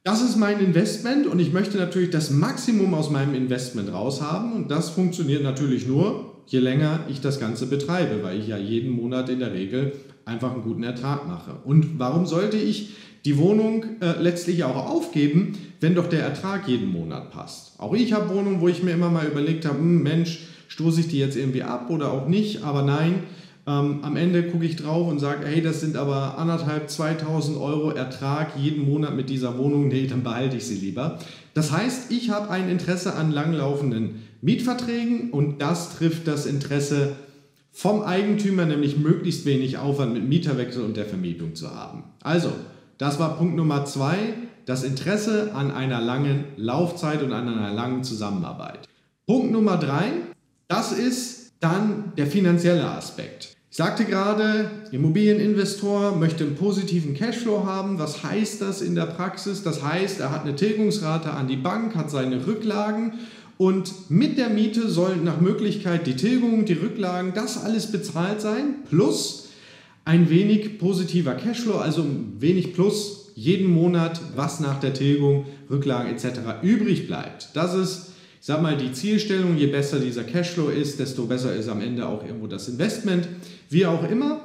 Das 0.02 0.20
ist 0.20 0.36
mein 0.36 0.60
Investment 0.60 1.26
und 1.26 1.38
ich 1.38 1.54
möchte 1.54 1.78
natürlich 1.78 2.10
das 2.10 2.30
Maximum 2.30 2.92
aus 2.92 3.10
meinem 3.10 3.34
Investment 3.34 3.90
raushaben 3.90 4.52
und 4.52 4.70
das 4.70 4.90
funktioniert 4.90 5.42
natürlich 5.42 5.86
nur, 5.86 6.42
je 6.46 6.58
länger 6.58 7.06
ich 7.08 7.22
das 7.22 7.40
Ganze 7.40 7.66
betreibe, 7.66 8.22
weil 8.22 8.38
ich 8.38 8.48
ja 8.48 8.58
jeden 8.58 8.90
Monat 8.90 9.30
in 9.30 9.38
der 9.38 9.54
Regel 9.54 9.92
einfach 10.26 10.52
einen 10.52 10.62
guten 10.62 10.82
Ertrag 10.82 11.26
mache. 11.26 11.56
Und 11.64 11.98
warum 11.98 12.26
sollte 12.26 12.58
ich 12.58 12.90
die 13.24 13.38
Wohnung 13.38 13.84
äh, 14.00 14.20
letztlich 14.20 14.64
auch 14.64 14.76
aufgeben, 14.76 15.58
wenn 15.80 15.94
doch 15.94 16.08
der 16.08 16.22
Ertrag 16.22 16.68
jeden 16.68 16.88
Monat 16.88 17.30
passt? 17.30 17.78
Auch 17.78 17.94
ich 17.94 18.12
habe 18.12 18.34
Wohnungen, 18.34 18.60
wo 18.60 18.68
ich 18.68 18.82
mir 18.82 18.92
immer 18.92 19.10
mal 19.10 19.26
überlegt 19.26 19.64
habe, 19.66 19.78
hm, 19.78 20.02
Mensch, 20.02 20.46
stoße 20.68 21.00
ich 21.00 21.08
die 21.08 21.18
jetzt 21.18 21.36
irgendwie 21.36 21.62
ab 21.62 21.90
oder 21.90 22.12
auch 22.12 22.28
nicht, 22.28 22.64
aber 22.64 22.82
nein, 22.82 23.24
ähm, 23.66 24.00
am 24.02 24.16
Ende 24.16 24.42
gucke 24.42 24.66
ich 24.66 24.76
drauf 24.76 25.08
und 25.08 25.20
sage, 25.20 25.46
hey, 25.46 25.62
das 25.62 25.80
sind 25.80 25.96
aber 25.96 26.36
anderthalb, 26.36 26.90
2000 26.90 27.56
Euro 27.56 27.90
Ertrag 27.90 28.56
jeden 28.58 28.84
Monat 28.84 29.16
mit 29.16 29.30
dieser 29.30 29.56
Wohnung. 29.56 29.88
Nee, 29.88 30.06
dann 30.06 30.22
behalte 30.22 30.56
ich 30.56 30.66
sie 30.66 30.76
lieber. 30.76 31.18
Das 31.54 31.72
heißt, 31.72 32.12
ich 32.12 32.30
habe 32.30 32.50
ein 32.50 32.68
Interesse 32.68 33.14
an 33.14 33.32
langlaufenden 33.32 34.22
Mietverträgen 34.42 35.30
und 35.30 35.62
das 35.62 35.96
trifft 35.96 36.26
das 36.26 36.44
Interesse 36.44 37.16
vom 37.72 38.02
Eigentümer, 38.02 38.66
nämlich 38.66 38.98
möglichst 38.98 39.46
wenig 39.46 39.78
Aufwand 39.78 40.12
mit 40.12 40.28
Mieterwechsel 40.28 40.84
und 40.84 40.96
der 40.96 41.06
Vermietung 41.06 41.54
zu 41.54 41.74
haben. 41.74 42.04
Also, 42.22 42.50
das 42.98 43.18
war 43.18 43.36
Punkt 43.36 43.56
Nummer 43.56 43.84
zwei, 43.84 44.16
das 44.66 44.82
Interesse 44.82 45.52
an 45.54 45.70
einer 45.70 46.00
langen 46.00 46.44
Laufzeit 46.56 47.22
und 47.22 47.32
an 47.32 47.48
einer 47.48 47.72
langen 47.72 48.04
Zusammenarbeit. 48.04 48.88
Punkt 49.26 49.52
Nummer 49.52 49.76
drei, 49.76 50.12
das 50.68 50.92
ist 50.92 51.52
dann 51.60 52.12
der 52.16 52.26
finanzielle 52.26 52.88
Aspekt. 52.88 53.54
Ich 53.70 53.76
sagte 53.76 54.04
gerade, 54.04 54.70
Immobilieninvestor 54.92 56.14
möchte 56.16 56.44
einen 56.44 56.54
positiven 56.54 57.14
Cashflow 57.14 57.66
haben. 57.66 57.98
Was 57.98 58.22
heißt 58.22 58.62
das 58.62 58.80
in 58.80 58.94
der 58.94 59.06
Praxis? 59.06 59.64
Das 59.64 59.82
heißt, 59.82 60.20
er 60.20 60.30
hat 60.30 60.42
eine 60.42 60.54
Tilgungsrate 60.54 61.32
an 61.32 61.48
die 61.48 61.56
Bank, 61.56 61.96
hat 61.96 62.08
seine 62.08 62.46
Rücklagen 62.46 63.14
und 63.56 64.10
mit 64.10 64.38
der 64.38 64.50
Miete 64.50 64.88
sollen 64.88 65.24
nach 65.24 65.40
Möglichkeit 65.40 66.06
die 66.06 66.16
Tilgung, 66.16 66.64
die 66.64 66.74
Rücklagen, 66.74 67.32
das 67.34 67.62
alles 67.62 67.90
bezahlt 67.90 68.40
sein, 68.40 68.76
plus 68.88 69.43
ein 70.04 70.30
wenig 70.30 70.78
positiver 70.78 71.34
Cashflow, 71.34 71.78
also 71.78 72.02
ein 72.02 72.36
wenig 72.38 72.74
plus 72.74 73.32
jeden 73.34 73.66
Monat, 73.66 74.20
was 74.36 74.60
nach 74.60 74.78
der 74.78 74.94
Tilgung, 74.94 75.46
Rücklagen 75.70 76.12
etc. 76.12 76.62
übrig 76.62 77.06
bleibt. 77.06 77.50
Das 77.54 77.74
ist 77.74 78.14
ich 78.44 78.48
sag 78.48 78.60
mal, 78.60 78.76
die 78.76 78.92
Zielstellung, 78.92 79.56
je 79.56 79.68
besser 79.68 79.98
dieser 79.98 80.22
Cashflow 80.22 80.68
ist, 80.68 81.00
desto 81.00 81.24
besser 81.24 81.56
ist 81.56 81.70
am 81.70 81.80
Ende 81.80 82.06
auch 82.06 82.22
irgendwo 82.22 82.46
das 82.46 82.68
Investment. 82.68 83.26
Wie 83.70 83.86
auch 83.86 84.06
immer. 84.10 84.42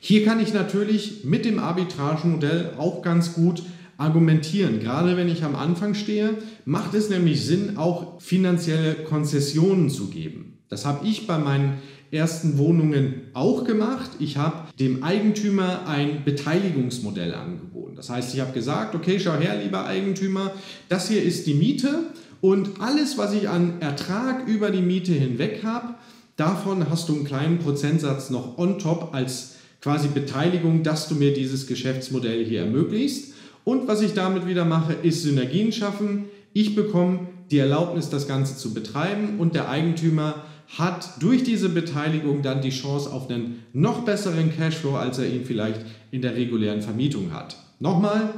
Hier 0.00 0.24
kann 0.24 0.40
ich 0.40 0.52
natürlich 0.52 1.22
mit 1.22 1.44
dem 1.44 1.60
Arbitragemodell 1.60 2.72
auch 2.76 3.02
ganz 3.02 3.34
gut 3.34 3.62
argumentieren. 3.98 4.80
Gerade 4.80 5.16
wenn 5.16 5.28
ich 5.28 5.44
am 5.44 5.54
Anfang 5.54 5.94
stehe, 5.94 6.30
macht 6.64 6.94
es 6.94 7.08
nämlich 7.08 7.44
Sinn, 7.44 7.76
auch 7.76 8.20
finanzielle 8.20 8.94
Konzessionen 8.94 9.90
zu 9.90 10.08
geben. 10.08 10.58
Das 10.68 10.84
habe 10.84 11.06
ich 11.06 11.28
bei 11.28 11.38
meinen 11.38 11.74
ersten 12.14 12.58
Wohnungen 12.58 13.22
auch 13.34 13.64
gemacht. 13.64 14.10
Ich 14.18 14.36
habe 14.36 14.68
dem 14.78 15.02
Eigentümer 15.02 15.86
ein 15.86 16.24
Beteiligungsmodell 16.24 17.34
angeboten. 17.34 17.96
Das 17.96 18.10
heißt, 18.10 18.34
ich 18.34 18.40
habe 18.40 18.52
gesagt, 18.52 18.94
okay, 18.94 19.18
schau 19.20 19.34
her, 19.36 19.60
lieber 19.62 19.86
Eigentümer, 19.86 20.52
das 20.88 21.08
hier 21.08 21.22
ist 21.22 21.46
die 21.46 21.54
Miete 21.54 22.04
und 22.40 22.80
alles, 22.80 23.16
was 23.16 23.32
ich 23.32 23.48
an 23.48 23.80
Ertrag 23.80 24.46
über 24.46 24.70
die 24.70 24.82
Miete 24.82 25.12
hinweg 25.12 25.60
habe, 25.64 25.94
davon 26.36 26.90
hast 26.90 27.08
du 27.08 27.14
einen 27.14 27.24
kleinen 27.24 27.58
Prozentsatz 27.58 28.30
noch 28.30 28.58
on 28.58 28.78
top 28.78 29.14
als 29.14 29.54
quasi 29.80 30.08
Beteiligung, 30.08 30.82
dass 30.82 31.08
du 31.08 31.14
mir 31.14 31.32
dieses 31.32 31.66
Geschäftsmodell 31.66 32.44
hier 32.44 32.60
ermöglicht. 32.60 33.32
Und 33.64 33.88
was 33.88 34.02
ich 34.02 34.12
damit 34.12 34.46
wieder 34.46 34.64
mache, 34.64 34.92
ist 34.92 35.22
Synergien 35.22 35.72
schaffen. 35.72 36.26
Ich 36.52 36.74
bekomme 36.74 37.20
die 37.50 37.58
Erlaubnis, 37.58 38.10
das 38.10 38.28
Ganze 38.28 38.56
zu 38.56 38.74
betreiben 38.74 39.38
und 39.38 39.54
der 39.54 39.68
Eigentümer 39.68 40.44
hat 40.68 41.22
durch 41.22 41.44
diese 41.44 41.68
Beteiligung 41.68 42.42
dann 42.42 42.62
die 42.62 42.70
Chance 42.70 43.12
auf 43.12 43.30
einen 43.30 43.64
noch 43.72 44.04
besseren 44.04 44.54
Cashflow, 44.54 44.96
als 44.96 45.18
er 45.18 45.28
ihn 45.28 45.44
vielleicht 45.44 45.80
in 46.10 46.22
der 46.22 46.34
regulären 46.34 46.82
Vermietung 46.82 47.32
hat. 47.32 47.56
Nochmal, 47.80 48.30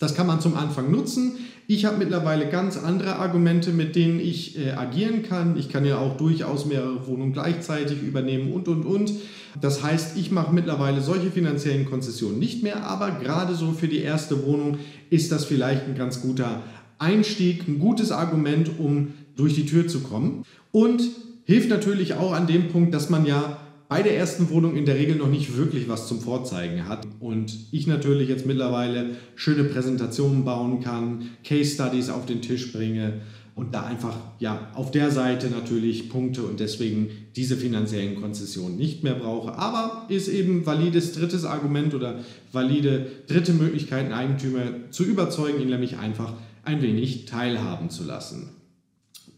das 0.00 0.14
kann 0.14 0.26
man 0.26 0.40
zum 0.40 0.56
Anfang 0.56 0.90
nutzen. 0.90 1.32
Ich 1.66 1.86
habe 1.86 1.96
mittlerweile 1.96 2.48
ganz 2.50 2.76
andere 2.76 3.16
Argumente, 3.16 3.72
mit 3.72 3.96
denen 3.96 4.20
ich 4.20 4.58
äh, 4.58 4.72
agieren 4.72 5.22
kann. 5.22 5.56
Ich 5.56 5.70
kann 5.70 5.86
ja 5.86 5.96
auch 5.96 6.18
durchaus 6.18 6.66
mehrere 6.66 7.06
Wohnungen 7.06 7.32
gleichzeitig 7.32 8.02
übernehmen 8.02 8.52
und, 8.52 8.68
und, 8.68 8.84
und. 8.84 9.12
Das 9.60 9.82
heißt, 9.82 10.18
ich 10.18 10.30
mache 10.30 10.52
mittlerweile 10.52 11.00
solche 11.00 11.30
finanziellen 11.30 11.86
Konzessionen 11.86 12.38
nicht 12.38 12.62
mehr, 12.62 12.84
aber 12.84 13.12
gerade 13.12 13.54
so 13.54 13.72
für 13.72 13.88
die 13.88 14.00
erste 14.00 14.44
Wohnung 14.44 14.78
ist 15.08 15.32
das 15.32 15.46
vielleicht 15.46 15.86
ein 15.86 15.94
ganz 15.94 16.20
guter 16.20 16.62
Einstieg, 16.98 17.66
ein 17.66 17.78
gutes 17.78 18.12
Argument, 18.12 18.72
um 18.78 19.14
durch 19.36 19.54
die 19.54 19.66
Tür 19.66 19.88
zu 19.88 20.00
kommen. 20.00 20.44
Und 20.70 21.02
hilft 21.44 21.70
natürlich 21.70 22.14
auch 22.14 22.32
an 22.32 22.46
dem 22.46 22.68
Punkt, 22.68 22.94
dass 22.94 23.10
man 23.10 23.26
ja 23.26 23.58
bei 23.88 24.02
der 24.02 24.16
ersten 24.16 24.50
Wohnung 24.50 24.76
in 24.76 24.86
der 24.86 24.96
Regel 24.96 25.16
noch 25.16 25.28
nicht 25.28 25.56
wirklich 25.56 25.88
was 25.88 26.08
zum 26.08 26.20
Vorzeigen 26.20 26.88
hat. 26.88 27.06
Und 27.20 27.54
ich 27.70 27.86
natürlich 27.86 28.28
jetzt 28.28 28.46
mittlerweile 28.46 29.10
schöne 29.36 29.64
Präsentationen 29.64 30.44
bauen 30.44 30.80
kann, 30.80 31.30
Case 31.44 31.74
Studies 31.74 32.08
auf 32.08 32.26
den 32.26 32.42
Tisch 32.42 32.72
bringe 32.72 33.20
und 33.54 33.72
da 33.72 33.84
einfach 33.84 34.16
ja 34.40 34.68
auf 34.74 34.90
der 34.90 35.10
Seite 35.10 35.48
natürlich 35.48 36.08
Punkte 36.08 36.42
und 36.42 36.58
deswegen 36.58 37.10
diese 37.36 37.56
finanziellen 37.56 38.20
Konzessionen 38.20 38.76
nicht 38.76 39.04
mehr 39.04 39.14
brauche. 39.14 39.54
Aber 39.54 40.06
ist 40.08 40.28
eben 40.28 40.66
valides 40.66 41.12
drittes 41.12 41.44
Argument 41.44 41.94
oder 41.94 42.20
valide 42.52 43.06
dritte 43.28 43.52
Möglichkeit, 43.52 44.06
einen 44.06 44.12
Eigentümer 44.12 44.62
zu 44.90 45.04
überzeugen, 45.04 45.60
ihn 45.60 45.70
nämlich 45.70 45.98
einfach 45.98 46.32
ein 46.64 46.82
wenig 46.82 47.26
teilhaben 47.26 47.90
zu 47.90 48.02
lassen. 48.02 48.48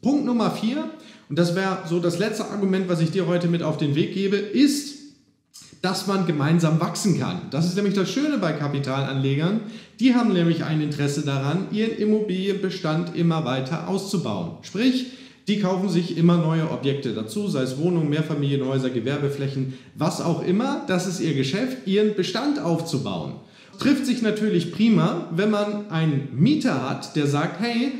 Punkt 0.06 0.25
Nummer 0.25 0.52
vier 0.52 0.88
und 1.28 1.36
das 1.36 1.56
wäre 1.56 1.78
so 1.88 1.98
das 1.98 2.20
letzte 2.20 2.44
Argument, 2.44 2.88
was 2.88 3.00
ich 3.00 3.10
dir 3.10 3.26
heute 3.26 3.48
mit 3.48 3.64
auf 3.64 3.76
den 3.76 3.96
Weg 3.96 4.14
gebe, 4.14 4.36
ist, 4.36 4.98
dass 5.82 6.06
man 6.06 6.26
gemeinsam 6.26 6.78
wachsen 6.78 7.18
kann. 7.18 7.40
Das 7.50 7.66
ist 7.66 7.75
nämlich 7.75 7.94
das 7.94 8.08
Schöne 8.08 8.38
bei 8.38 8.52
Kapitalanlegern. 8.52 9.62
Die 9.98 10.14
haben 10.14 10.32
nämlich 10.32 10.62
ein 10.62 10.80
Interesse 10.80 11.22
daran, 11.22 11.66
ihren 11.72 11.96
Immobilienbestand 11.98 13.16
immer 13.16 13.44
weiter 13.44 13.88
auszubauen. 13.88 14.58
Sprich, 14.62 15.06
die 15.48 15.58
kaufen 15.58 15.88
sich 15.88 16.16
immer 16.16 16.36
neue 16.36 16.70
Objekte 16.70 17.12
dazu, 17.12 17.48
sei 17.48 17.62
es 17.62 17.76
Wohnungen, 17.76 18.08
Mehrfamilienhäuser, 18.08 18.90
Gewerbeflächen, 18.90 19.75
was 19.96 20.20
auch 20.20 20.46
immer. 20.46 20.84
Das 20.86 21.08
ist 21.08 21.18
ihr 21.18 21.34
Geschäft, 21.34 21.88
ihren 21.88 22.14
Bestand 22.14 22.60
aufzubauen. 22.60 23.40
Trifft 23.80 24.06
sich 24.06 24.22
natürlich 24.22 24.70
prima, 24.70 25.26
wenn 25.32 25.50
man 25.50 25.90
einen 25.90 26.28
Mieter 26.32 26.88
hat, 26.88 27.16
der 27.16 27.26
sagt, 27.26 27.60
hey, 27.60 27.90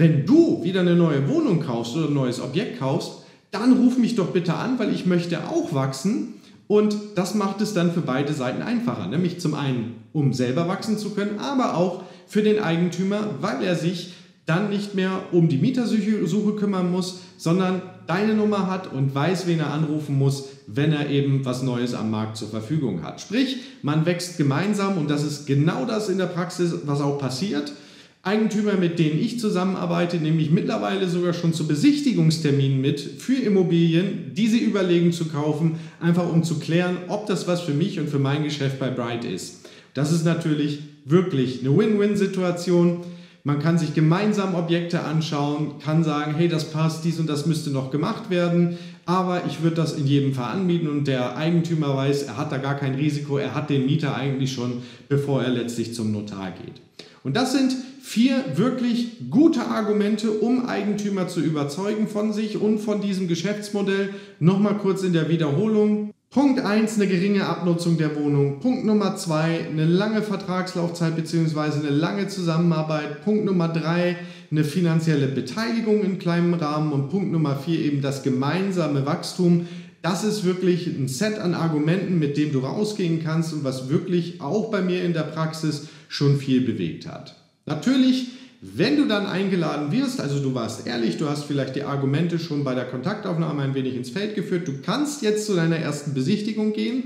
wenn 0.00 0.24
du 0.24 0.64
wieder 0.64 0.80
eine 0.80 0.96
neue 0.96 1.28
Wohnung 1.28 1.60
kaufst 1.60 1.94
oder 1.94 2.08
ein 2.08 2.14
neues 2.14 2.40
Objekt 2.40 2.80
kaufst, 2.80 3.12
dann 3.50 3.74
ruf 3.74 3.98
mich 3.98 4.14
doch 4.14 4.28
bitte 4.28 4.54
an, 4.54 4.78
weil 4.78 4.92
ich 4.92 5.06
möchte 5.06 5.46
auch 5.48 5.74
wachsen. 5.74 6.34
Und 6.66 6.96
das 7.16 7.34
macht 7.34 7.60
es 7.60 7.74
dann 7.74 7.92
für 7.92 8.00
beide 8.00 8.32
Seiten 8.32 8.62
einfacher. 8.62 9.08
Nämlich 9.08 9.40
zum 9.40 9.54
einen, 9.54 9.96
um 10.12 10.32
selber 10.32 10.68
wachsen 10.68 10.98
zu 10.98 11.10
können, 11.10 11.38
aber 11.38 11.76
auch 11.76 12.04
für 12.26 12.42
den 12.42 12.60
Eigentümer, 12.60 13.34
weil 13.40 13.62
er 13.62 13.74
sich 13.74 14.14
dann 14.46 14.70
nicht 14.70 14.94
mehr 14.94 15.24
um 15.32 15.48
die 15.48 15.58
Mietersuche 15.58 16.56
kümmern 16.56 16.90
muss, 16.90 17.20
sondern 17.36 17.82
deine 18.06 18.34
Nummer 18.34 18.68
hat 18.68 18.92
und 18.92 19.14
weiß, 19.14 19.46
wen 19.46 19.60
er 19.60 19.72
anrufen 19.72 20.16
muss, 20.16 20.44
wenn 20.66 20.92
er 20.92 21.10
eben 21.10 21.44
was 21.44 21.62
Neues 21.62 21.94
am 21.94 22.10
Markt 22.10 22.36
zur 22.36 22.48
Verfügung 22.48 23.02
hat. 23.02 23.20
Sprich, 23.20 23.58
man 23.82 24.06
wächst 24.06 24.38
gemeinsam 24.38 24.96
und 24.96 25.10
das 25.10 25.24
ist 25.24 25.46
genau 25.46 25.84
das 25.84 26.08
in 26.08 26.18
der 26.18 26.26
Praxis, 26.26 26.74
was 26.86 27.00
auch 27.00 27.18
passiert. 27.18 27.72
Eigentümer, 28.22 28.74
mit 28.74 28.98
denen 28.98 29.18
ich 29.18 29.40
zusammenarbeite, 29.40 30.18
nehme 30.18 30.42
ich 30.42 30.50
mittlerweile 30.50 31.08
sogar 31.08 31.32
schon 31.32 31.54
zu 31.54 31.66
Besichtigungsterminen 31.66 32.78
mit 32.78 33.00
für 33.00 33.36
Immobilien, 33.36 34.34
die 34.34 34.46
sie 34.46 34.58
überlegen 34.58 35.12
zu 35.12 35.24
kaufen, 35.28 35.76
einfach 36.00 36.30
um 36.30 36.44
zu 36.44 36.58
klären, 36.58 36.98
ob 37.08 37.26
das 37.26 37.48
was 37.48 37.62
für 37.62 37.72
mich 37.72 37.98
und 37.98 38.10
für 38.10 38.18
mein 38.18 38.44
Geschäft 38.44 38.78
bei 38.78 38.90
Bright 38.90 39.24
ist. 39.24 39.66
Das 39.94 40.12
ist 40.12 40.26
natürlich 40.26 40.80
wirklich 41.06 41.60
eine 41.60 41.74
Win-Win-Situation. 41.74 42.98
Man 43.42 43.58
kann 43.58 43.78
sich 43.78 43.94
gemeinsam 43.94 44.54
Objekte 44.54 45.02
anschauen, 45.02 45.78
kann 45.82 46.04
sagen, 46.04 46.34
hey, 46.34 46.46
das 46.46 46.70
passt, 46.70 47.06
dies 47.06 47.18
und 47.18 47.26
das 47.26 47.46
müsste 47.46 47.70
noch 47.70 47.90
gemacht 47.90 48.28
werden, 48.28 48.76
aber 49.06 49.44
ich 49.46 49.62
würde 49.62 49.76
das 49.76 49.94
in 49.94 50.06
jedem 50.06 50.34
Fall 50.34 50.52
anbieten 50.52 50.88
und 50.88 51.08
der 51.08 51.38
Eigentümer 51.38 51.96
weiß, 51.96 52.24
er 52.24 52.36
hat 52.36 52.52
da 52.52 52.58
gar 52.58 52.76
kein 52.76 52.96
Risiko, 52.96 53.38
er 53.38 53.54
hat 53.54 53.70
den 53.70 53.86
Mieter 53.86 54.14
eigentlich 54.14 54.52
schon, 54.52 54.82
bevor 55.08 55.42
er 55.42 55.48
letztlich 55.48 55.94
zum 55.94 56.12
Notar 56.12 56.50
geht. 56.50 56.82
Und 57.22 57.36
das 57.36 57.52
sind 57.52 57.76
vier 58.02 58.44
wirklich 58.56 59.30
gute 59.30 59.66
Argumente, 59.66 60.30
um 60.30 60.66
Eigentümer 60.66 61.28
zu 61.28 61.40
überzeugen 61.40 62.08
von 62.08 62.32
sich 62.32 62.60
und 62.60 62.78
von 62.78 63.02
diesem 63.02 63.28
Geschäftsmodell. 63.28 64.14
Nochmal 64.38 64.78
kurz 64.78 65.02
in 65.02 65.12
der 65.12 65.28
Wiederholung. 65.28 66.12
Punkt 66.30 66.60
1, 66.60 66.94
eine 66.94 67.08
geringe 67.08 67.44
Abnutzung 67.44 67.98
der 67.98 68.16
Wohnung. 68.16 68.60
Punkt 68.60 68.86
Nummer 68.86 69.16
2, 69.16 69.66
eine 69.68 69.84
lange 69.84 70.22
Vertragslaufzeit 70.22 71.16
bzw. 71.16 71.80
eine 71.80 71.90
lange 71.90 72.28
Zusammenarbeit. 72.28 73.22
Punkt 73.24 73.44
Nummer 73.44 73.68
3, 73.68 74.16
eine 74.50 74.64
finanzielle 74.64 75.26
Beteiligung 75.26 76.02
in 76.02 76.18
kleinem 76.18 76.54
Rahmen. 76.54 76.92
Und 76.92 77.10
Punkt 77.10 77.32
Nummer 77.32 77.56
4, 77.56 77.80
eben 77.80 78.00
das 78.00 78.22
gemeinsame 78.22 79.04
Wachstum. 79.06 79.66
Das 80.02 80.24
ist 80.24 80.44
wirklich 80.44 80.86
ein 80.86 81.08
Set 81.08 81.38
an 81.38 81.52
Argumenten, 81.52 82.18
mit 82.18 82.36
dem 82.38 82.52
du 82.52 82.60
rausgehen 82.60 83.22
kannst 83.22 83.52
und 83.52 83.64
was 83.64 83.90
wirklich 83.90 84.40
auch 84.40 84.70
bei 84.70 84.80
mir 84.80 85.02
in 85.04 85.12
der 85.12 85.24
Praxis 85.24 85.88
schon 86.10 86.36
viel 86.36 86.60
bewegt 86.60 87.06
hat. 87.06 87.36
Natürlich 87.64 88.26
wenn 88.62 88.98
du 88.98 89.06
dann 89.06 89.24
eingeladen 89.24 89.90
wirst, 89.90 90.20
also 90.20 90.38
du 90.38 90.54
warst 90.54 90.86
ehrlich, 90.86 91.16
du 91.16 91.26
hast 91.30 91.44
vielleicht 91.44 91.76
die 91.76 91.82
Argumente 91.82 92.38
schon 92.38 92.62
bei 92.62 92.74
der 92.74 92.84
Kontaktaufnahme 92.84 93.62
ein 93.62 93.74
wenig 93.74 93.96
ins 93.96 94.10
Feld 94.10 94.34
geführt, 94.34 94.68
du 94.68 94.82
kannst 94.84 95.22
jetzt 95.22 95.46
zu 95.46 95.54
deiner 95.54 95.76
ersten 95.76 96.12
Besichtigung 96.12 96.74
gehen. 96.74 97.04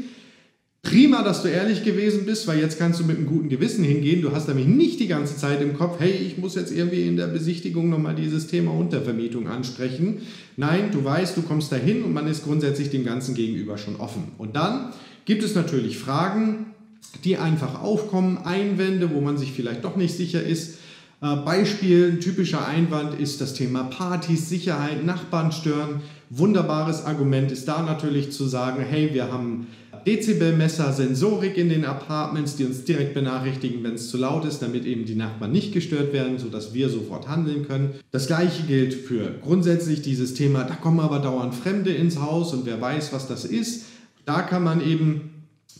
Prima, 0.82 1.22
dass 1.22 1.42
du 1.42 1.48
ehrlich 1.48 1.84
gewesen 1.84 2.26
bist, 2.26 2.48
weil 2.48 2.58
jetzt 2.58 2.76
kannst 2.76 3.00
du 3.00 3.04
mit 3.04 3.16
einem 3.16 3.26
guten 3.26 3.48
Gewissen 3.48 3.84
hingehen. 3.84 4.20
Du 4.20 4.32
hast 4.32 4.48
nämlich 4.48 4.66
nicht 4.66 5.00
die 5.00 5.06
ganze 5.06 5.36
Zeit 5.36 5.62
im 5.62 5.74
Kopf, 5.78 5.98
hey, 6.00 6.10
ich 6.10 6.36
muss 6.38 6.56
jetzt 6.56 6.72
irgendwie 6.72 7.06
in 7.06 7.16
der 7.16 7.28
Besichtigung 7.28 7.88
nochmal 7.88 8.16
dieses 8.16 8.48
Thema 8.48 8.72
Untervermietung 8.72 9.46
ansprechen. 9.46 10.22
Nein, 10.56 10.90
du 10.92 11.02
weißt, 11.02 11.36
du 11.36 11.42
kommst 11.42 11.70
dahin 11.70 12.02
und 12.02 12.12
man 12.12 12.26
ist 12.26 12.44
grundsätzlich 12.44 12.90
dem 12.90 13.04
Ganzen 13.04 13.34
gegenüber 13.34 13.78
schon 13.78 13.96
offen. 13.96 14.32
Und 14.38 14.56
dann 14.56 14.92
gibt 15.24 15.42
es 15.42 15.54
natürlich 15.54 15.98
Fragen, 15.98 16.73
die 17.22 17.36
einfach 17.36 17.82
aufkommen, 17.82 18.38
Einwände, 18.38 19.10
wo 19.14 19.20
man 19.20 19.38
sich 19.38 19.52
vielleicht 19.52 19.84
doch 19.84 19.96
nicht 19.96 20.16
sicher 20.16 20.42
ist. 20.42 20.78
Äh, 21.22 21.36
Beispiel, 21.36 22.12
ein 22.12 22.20
typischer 22.20 22.66
Einwand 22.66 23.18
ist 23.18 23.40
das 23.40 23.54
Thema 23.54 23.84
Partys, 23.84 24.48
Sicherheit, 24.48 25.04
Nachbarn 25.04 25.52
stören. 25.52 26.02
Wunderbares 26.30 27.04
Argument 27.04 27.52
ist 27.52 27.68
da 27.68 27.82
natürlich 27.82 28.32
zu 28.32 28.46
sagen, 28.46 28.84
hey, 28.88 29.14
wir 29.14 29.30
haben 29.32 29.68
Dezibelmesser, 30.06 30.92
Sensorik 30.92 31.56
in 31.56 31.70
den 31.70 31.86
Apartments, 31.86 32.56
die 32.56 32.64
uns 32.64 32.84
direkt 32.84 33.14
benachrichtigen, 33.14 33.82
wenn 33.82 33.94
es 33.94 34.10
zu 34.10 34.18
laut 34.18 34.44
ist, 34.44 34.60
damit 34.60 34.84
eben 34.84 35.06
die 35.06 35.14
Nachbarn 35.14 35.52
nicht 35.52 35.72
gestört 35.72 36.12
werden, 36.12 36.38
sodass 36.38 36.74
wir 36.74 36.90
sofort 36.90 37.26
handeln 37.26 37.66
können. 37.66 37.94
Das 38.10 38.26
gleiche 38.26 38.64
gilt 38.64 38.92
für 38.92 39.36
grundsätzlich 39.42 40.02
dieses 40.02 40.34
Thema, 40.34 40.64
da 40.64 40.74
kommen 40.74 41.00
aber 41.00 41.20
dauernd 41.20 41.54
Fremde 41.54 41.90
ins 41.90 42.20
Haus 42.20 42.52
und 42.52 42.66
wer 42.66 42.80
weiß, 42.80 43.14
was 43.14 43.26
das 43.26 43.46
ist. 43.46 43.86
Da 44.26 44.42
kann 44.42 44.62
man 44.62 44.86
eben 44.86 45.33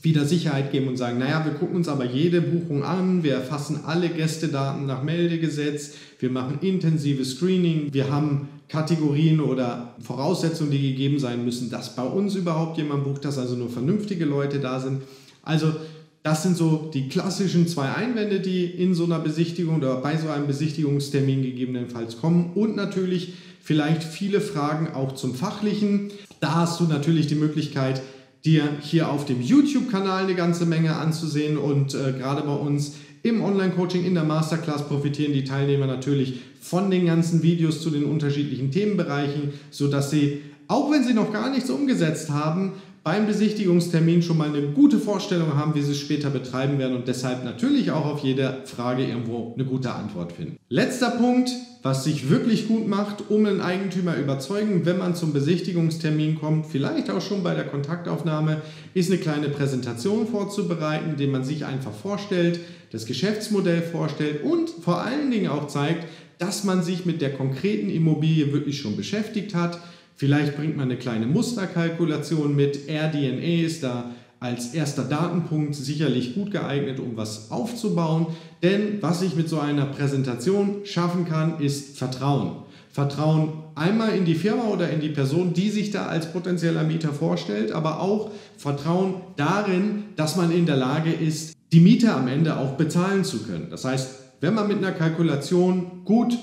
wieder 0.04 0.26
Sicherheit 0.26 0.70
geben 0.70 0.88
und 0.88 0.98
sagen, 0.98 1.18
naja, 1.18 1.44
wir 1.46 1.54
gucken 1.54 1.76
uns 1.76 1.88
aber 1.88 2.04
jede 2.04 2.42
Buchung 2.42 2.84
an, 2.84 3.24
wir 3.24 3.32
erfassen 3.32 3.80
alle 3.86 4.10
Gästedaten 4.10 4.84
nach 4.84 5.02
Meldegesetz, 5.02 5.94
wir 6.18 6.30
machen 6.30 6.58
intensives 6.60 7.36
Screening, 7.36 7.88
wir 7.92 8.10
haben 8.10 8.48
Kategorien 8.68 9.40
oder 9.40 9.94
Voraussetzungen, 10.00 10.70
die 10.70 10.92
gegeben 10.92 11.18
sein 11.18 11.42
müssen, 11.44 11.70
dass 11.70 11.96
bei 11.96 12.02
uns 12.02 12.34
überhaupt 12.34 12.76
jemand 12.76 13.04
bucht, 13.04 13.24
dass 13.24 13.38
also 13.38 13.54
nur 13.54 13.70
vernünftige 13.70 14.26
Leute 14.26 14.60
da 14.60 14.78
sind. 14.78 15.02
Also 15.42 15.72
das 16.22 16.42
sind 16.42 16.56
so 16.56 16.90
die 16.92 17.08
klassischen 17.08 17.66
zwei 17.66 17.92
Einwände, 17.92 18.40
die 18.40 18.64
in 18.64 18.94
so 18.94 19.04
einer 19.04 19.18
Besichtigung 19.18 19.76
oder 19.78 19.96
bei 19.96 20.16
so 20.18 20.28
einem 20.28 20.46
Besichtigungstermin 20.46 21.42
gegebenenfalls 21.42 22.18
kommen 22.18 22.50
und 22.54 22.76
natürlich 22.76 23.34
vielleicht 23.62 24.02
viele 24.02 24.42
Fragen 24.42 24.88
auch 24.94 25.14
zum 25.14 25.34
Fachlichen. 25.34 26.10
Da 26.40 26.56
hast 26.56 26.80
du 26.80 26.84
natürlich 26.84 27.26
die 27.26 27.34
Möglichkeit, 27.34 28.02
dir 28.44 28.68
hier 28.80 29.08
auf 29.08 29.24
dem 29.24 29.40
YouTube-Kanal 29.40 30.24
eine 30.24 30.34
ganze 30.34 30.66
Menge 30.66 30.96
anzusehen 30.96 31.56
und 31.56 31.94
äh, 31.94 32.12
gerade 32.12 32.42
bei 32.42 32.54
uns 32.54 32.96
im 33.22 33.42
Online-Coaching, 33.42 34.04
in 34.04 34.14
der 34.14 34.24
Masterclass 34.24 34.86
profitieren 34.86 35.32
die 35.32 35.44
Teilnehmer 35.44 35.86
natürlich 35.86 36.40
von 36.60 36.90
den 36.90 37.06
ganzen 37.06 37.42
Videos 37.42 37.80
zu 37.80 37.90
den 37.90 38.04
unterschiedlichen 38.04 38.70
Themenbereichen, 38.70 39.54
sodass 39.70 40.10
sie, 40.10 40.42
auch 40.68 40.90
wenn 40.90 41.04
sie 41.04 41.14
noch 41.14 41.32
gar 41.32 41.50
nichts 41.50 41.70
umgesetzt 41.70 42.28
haben, 42.28 42.72
beim 43.04 43.26
Besichtigungstermin 43.26 44.22
schon 44.22 44.38
mal 44.38 44.48
eine 44.48 44.68
gute 44.68 44.98
Vorstellung 44.98 45.56
haben, 45.56 45.74
wie 45.74 45.82
sie 45.82 45.92
es 45.92 46.00
später 46.00 46.30
betreiben 46.30 46.78
werden 46.78 46.96
und 46.96 47.06
deshalb 47.06 47.44
natürlich 47.44 47.90
auch 47.90 48.06
auf 48.06 48.20
jede 48.20 48.62
Frage 48.64 49.04
irgendwo 49.04 49.52
eine 49.54 49.66
gute 49.66 49.92
Antwort 49.92 50.32
finden. 50.32 50.56
Letzter 50.70 51.10
Punkt, 51.10 51.50
was 51.82 52.04
sich 52.04 52.30
wirklich 52.30 52.66
gut 52.66 52.88
macht, 52.88 53.24
um 53.28 53.44
einen 53.44 53.60
Eigentümer 53.60 54.16
überzeugen, 54.16 54.86
wenn 54.86 54.96
man 54.96 55.14
zum 55.14 55.34
Besichtigungstermin 55.34 56.36
kommt, 56.36 56.64
vielleicht 56.64 57.10
auch 57.10 57.20
schon 57.20 57.42
bei 57.42 57.54
der 57.54 57.66
Kontaktaufnahme, 57.66 58.62
ist 58.94 59.10
eine 59.10 59.20
kleine 59.20 59.50
Präsentation 59.50 60.26
vorzubereiten, 60.26 61.10
indem 61.10 61.32
man 61.32 61.44
sich 61.44 61.66
einfach 61.66 61.92
vorstellt, 61.92 62.60
das 62.90 63.04
Geschäftsmodell 63.04 63.82
vorstellt 63.82 64.42
und 64.44 64.70
vor 64.70 65.02
allen 65.02 65.30
Dingen 65.30 65.48
auch 65.48 65.66
zeigt, 65.66 66.06
dass 66.38 66.64
man 66.64 66.82
sich 66.82 67.04
mit 67.04 67.20
der 67.20 67.34
konkreten 67.34 67.90
Immobilie 67.90 68.52
wirklich 68.52 68.80
schon 68.80 68.96
beschäftigt 68.96 69.54
hat 69.54 69.78
Vielleicht 70.16 70.56
bringt 70.56 70.76
man 70.76 70.90
eine 70.90 70.98
kleine 70.98 71.26
Musterkalkulation 71.26 72.54
mit. 72.54 72.88
RDNA 72.88 73.64
ist 73.64 73.82
da 73.82 74.10
als 74.38 74.74
erster 74.74 75.04
Datenpunkt 75.04 75.74
sicherlich 75.74 76.34
gut 76.34 76.50
geeignet, 76.50 77.00
um 77.00 77.16
was 77.16 77.50
aufzubauen. 77.50 78.26
Denn 78.62 78.98
was 79.00 79.22
ich 79.22 79.36
mit 79.36 79.48
so 79.48 79.58
einer 79.58 79.86
Präsentation 79.86 80.82
schaffen 80.84 81.24
kann, 81.24 81.60
ist 81.60 81.98
Vertrauen. 81.98 82.64
Vertrauen 82.92 83.54
einmal 83.74 84.14
in 84.14 84.24
die 84.24 84.36
Firma 84.36 84.64
oder 84.64 84.88
in 84.90 85.00
die 85.00 85.08
Person, 85.08 85.52
die 85.52 85.70
sich 85.70 85.90
da 85.90 86.06
als 86.06 86.30
potenzieller 86.30 86.84
Mieter 86.84 87.12
vorstellt, 87.12 87.72
aber 87.72 88.00
auch 88.00 88.30
Vertrauen 88.56 89.14
darin, 89.36 90.04
dass 90.14 90.36
man 90.36 90.52
in 90.52 90.64
der 90.64 90.76
Lage 90.76 91.10
ist, 91.10 91.56
die 91.72 91.80
Miete 91.80 92.14
am 92.14 92.28
Ende 92.28 92.56
auch 92.56 92.74
bezahlen 92.74 93.24
zu 93.24 93.38
können. 93.38 93.68
Das 93.70 93.84
heißt, 93.84 94.10
wenn 94.40 94.54
man 94.54 94.68
mit 94.68 94.78
einer 94.78 94.92
Kalkulation 94.92 96.02
gut 96.04 96.38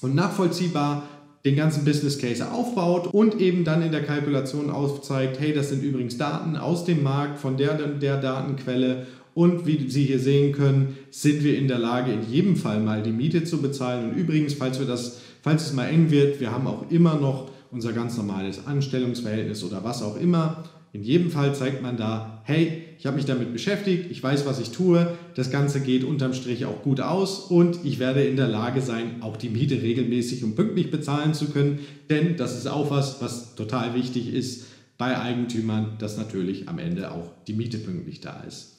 und 0.00 0.14
nachvollziehbar 0.14 1.02
den 1.44 1.56
ganzen 1.56 1.84
Business 1.84 2.18
Case 2.18 2.50
aufbaut 2.50 3.06
und 3.06 3.40
eben 3.40 3.64
dann 3.64 3.82
in 3.82 3.92
der 3.92 4.02
Kalkulation 4.02 4.70
aufzeigt, 4.70 5.40
hey, 5.40 5.54
das 5.54 5.70
sind 5.70 5.82
übrigens 5.82 6.18
Daten 6.18 6.56
aus 6.56 6.84
dem 6.84 7.02
Markt 7.02 7.38
von 7.38 7.56
der 7.56 7.74
der 7.74 8.20
Datenquelle 8.20 9.06
und 9.34 9.66
wie 9.66 9.88
Sie 9.88 10.04
hier 10.04 10.18
sehen 10.18 10.52
können, 10.52 10.98
sind 11.10 11.44
wir 11.44 11.56
in 11.56 11.68
der 11.68 11.78
Lage, 11.78 12.12
in 12.12 12.30
jedem 12.30 12.56
Fall 12.56 12.80
mal 12.80 13.02
die 13.02 13.12
Miete 13.12 13.44
zu 13.44 13.62
bezahlen. 13.62 14.10
Und 14.10 14.16
übrigens, 14.16 14.54
falls, 14.54 14.78
wir 14.78 14.86
das, 14.86 15.20
falls 15.42 15.66
es 15.66 15.72
mal 15.72 15.86
eng 15.86 16.10
wird, 16.10 16.40
wir 16.40 16.50
haben 16.50 16.66
auch 16.66 16.90
immer 16.90 17.14
noch 17.14 17.50
unser 17.70 17.92
ganz 17.92 18.16
normales 18.16 18.66
Anstellungsverhältnis 18.66 19.62
oder 19.62 19.84
was 19.84 20.02
auch 20.02 20.20
immer. 20.20 20.64
In 20.92 21.04
jedem 21.04 21.30
Fall 21.30 21.54
zeigt 21.54 21.82
man 21.82 21.96
da, 21.96 22.42
hey, 22.44 22.82
ich 23.00 23.06
habe 23.06 23.16
mich 23.16 23.24
damit 23.24 23.54
beschäftigt, 23.54 24.10
ich 24.10 24.22
weiß, 24.22 24.44
was 24.44 24.60
ich 24.60 24.72
tue, 24.72 25.16
das 25.34 25.50
Ganze 25.50 25.80
geht 25.80 26.04
unterm 26.04 26.34
Strich 26.34 26.66
auch 26.66 26.82
gut 26.82 27.00
aus 27.00 27.38
und 27.38 27.78
ich 27.82 27.98
werde 27.98 28.22
in 28.22 28.36
der 28.36 28.46
Lage 28.46 28.82
sein, 28.82 29.22
auch 29.22 29.38
die 29.38 29.48
Miete 29.48 29.80
regelmäßig 29.80 30.44
und 30.44 30.54
pünktlich 30.54 30.90
bezahlen 30.90 31.32
zu 31.32 31.46
können, 31.46 31.78
denn 32.10 32.36
das 32.36 32.58
ist 32.58 32.66
auch 32.66 32.90
was, 32.90 33.22
was 33.22 33.54
total 33.54 33.94
wichtig 33.94 34.34
ist 34.34 34.66
bei 34.98 35.18
Eigentümern, 35.18 35.96
dass 35.98 36.18
natürlich 36.18 36.68
am 36.68 36.78
Ende 36.78 37.10
auch 37.10 37.32
die 37.48 37.54
Miete 37.54 37.78
pünktlich 37.78 38.20
da 38.20 38.44
ist. 38.46 38.76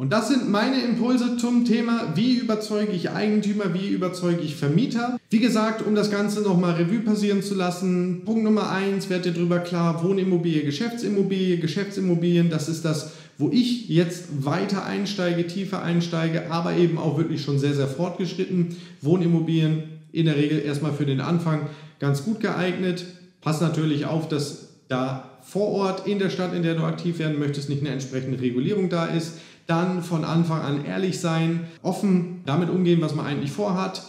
Und 0.00 0.14
das 0.14 0.28
sind 0.28 0.50
meine 0.50 0.80
Impulse 0.80 1.36
zum 1.36 1.66
Thema, 1.66 2.14
wie 2.16 2.38
überzeuge 2.38 2.90
ich 2.90 3.10
Eigentümer, 3.10 3.74
wie 3.74 3.90
überzeuge 3.90 4.40
ich 4.40 4.56
Vermieter. 4.56 5.20
Wie 5.28 5.40
gesagt, 5.40 5.86
um 5.86 5.94
das 5.94 6.10
Ganze 6.10 6.40
nochmal 6.40 6.72
Revue 6.72 7.00
passieren 7.00 7.42
zu 7.42 7.54
lassen, 7.54 8.22
Punkt 8.24 8.42
Nummer 8.42 8.70
eins, 8.70 9.10
werdet 9.10 9.26
ihr 9.26 9.32
darüber 9.32 9.58
klar, 9.58 10.02
Wohnimmobilie, 10.02 10.64
Geschäftsimmobilie, 10.64 11.58
Geschäftsimmobilien, 11.58 12.48
das 12.48 12.70
ist 12.70 12.82
das, 12.84 13.12
wo 13.40 13.50
ich 13.50 13.88
jetzt 13.88 14.44
weiter 14.44 14.84
einsteige, 14.84 15.46
tiefer 15.46 15.82
einsteige, 15.82 16.50
aber 16.50 16.76
eben 16.76 16.98
auch 16.98 17.16
wirklich 17.16 17.42
schon 17.42 17.58
sehr, 17.58 17.74
sehr 17.74 17.88
fortgeschritten. 17.88 18.76
Wohnimmobilien 19.00 19.84
in 20.12 20.26
der 20.26 20.36
Regel 20.36 20.60
erstmal 20.60 20.92
für 20.92 21.06
den 21.06 21.20
Anfang 21.20 21.68
ganz 21.98 22.24
gut 22.24 22.40
geeignet. 22.40 23.04
Passt 23.40 23.62
natürlich 23.62 24.06
auf, 24.06 24.28
dass 24.28 24.68
da 24.88 25.38
vor 25.42 25.68
Ort 25.68 26.06
in 26.06 26.18
der 26.18 26.30
Stadt, 26.30 26.54
in 26.54 26.62
der 26.62 26.74
du 26.74 26.82
aktiv 26.82 27.18
werden 27.18 27.38
möchtest, 27.38 27.68
nicht 27.68 27.80
eine 27.80 27.90
entsprechende 27.90 28.40
Regulierung 28.40 28.88
da 28.88 29.06
ist 29.06 29.38
dann 29.70 30.02
von 30.02 30.24
Anfang 30.24 30.62
an 30.62 30.84
ehrlich 30.84 31.20
sein, 31.20 31.68
offen 31.82 32.42
damit 32.44 32.70
umgehen, 32.70 33.00
was 33.00 33.14
man 33.14 33.24
eigentlich 33.24 33.52
vorhat, 33.52 34.02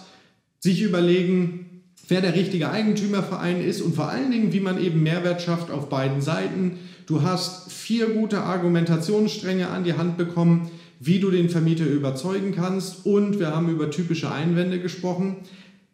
sich 0.60 0.82
überlegen, 0.82 1.71
wer 2.12 2.20
der 2.20 2.36
richtige 2.36 2.70
Eigentümerverein 2.70 3.64
ist 3.64 3.82
und 3.82 3.96
vor 3.96 4.10
allen 4.10 4.32
Dingen, 4.32 4.52
wie 4.52 4.60
man 4.60 4.80
eben 4.84 5.02
Mehrwert 5.02 5.42
schafft 5.42 5.72
auf 5.72 5.88
beiden 5.88 6.22
Seiten. 6.22 6.78
Du 7.08 7.22
hast 7.22 7.72
vier 7.72 8.10
gute 8.10 8.42
Argumentationsstränge 8.42 9.70
an 9.70 9.86
die 9.86 9.94
Hand 9.94 10.18
bekommen, 10.18 10.70
wie 11.00 11.20
du 11.20 11.32
den 11.32 11.50
Vermieter 11.50 11.86
überzeugen 11.86 12.54
kannst 12.54 13.06
und 13.06 13.40
wir 13.40 13.56
haben 13.56 13.70
über 13.70 13.90
typische 13.90 14.30
Einwände 14.30 14.82
gesprochen. 14.82 15.38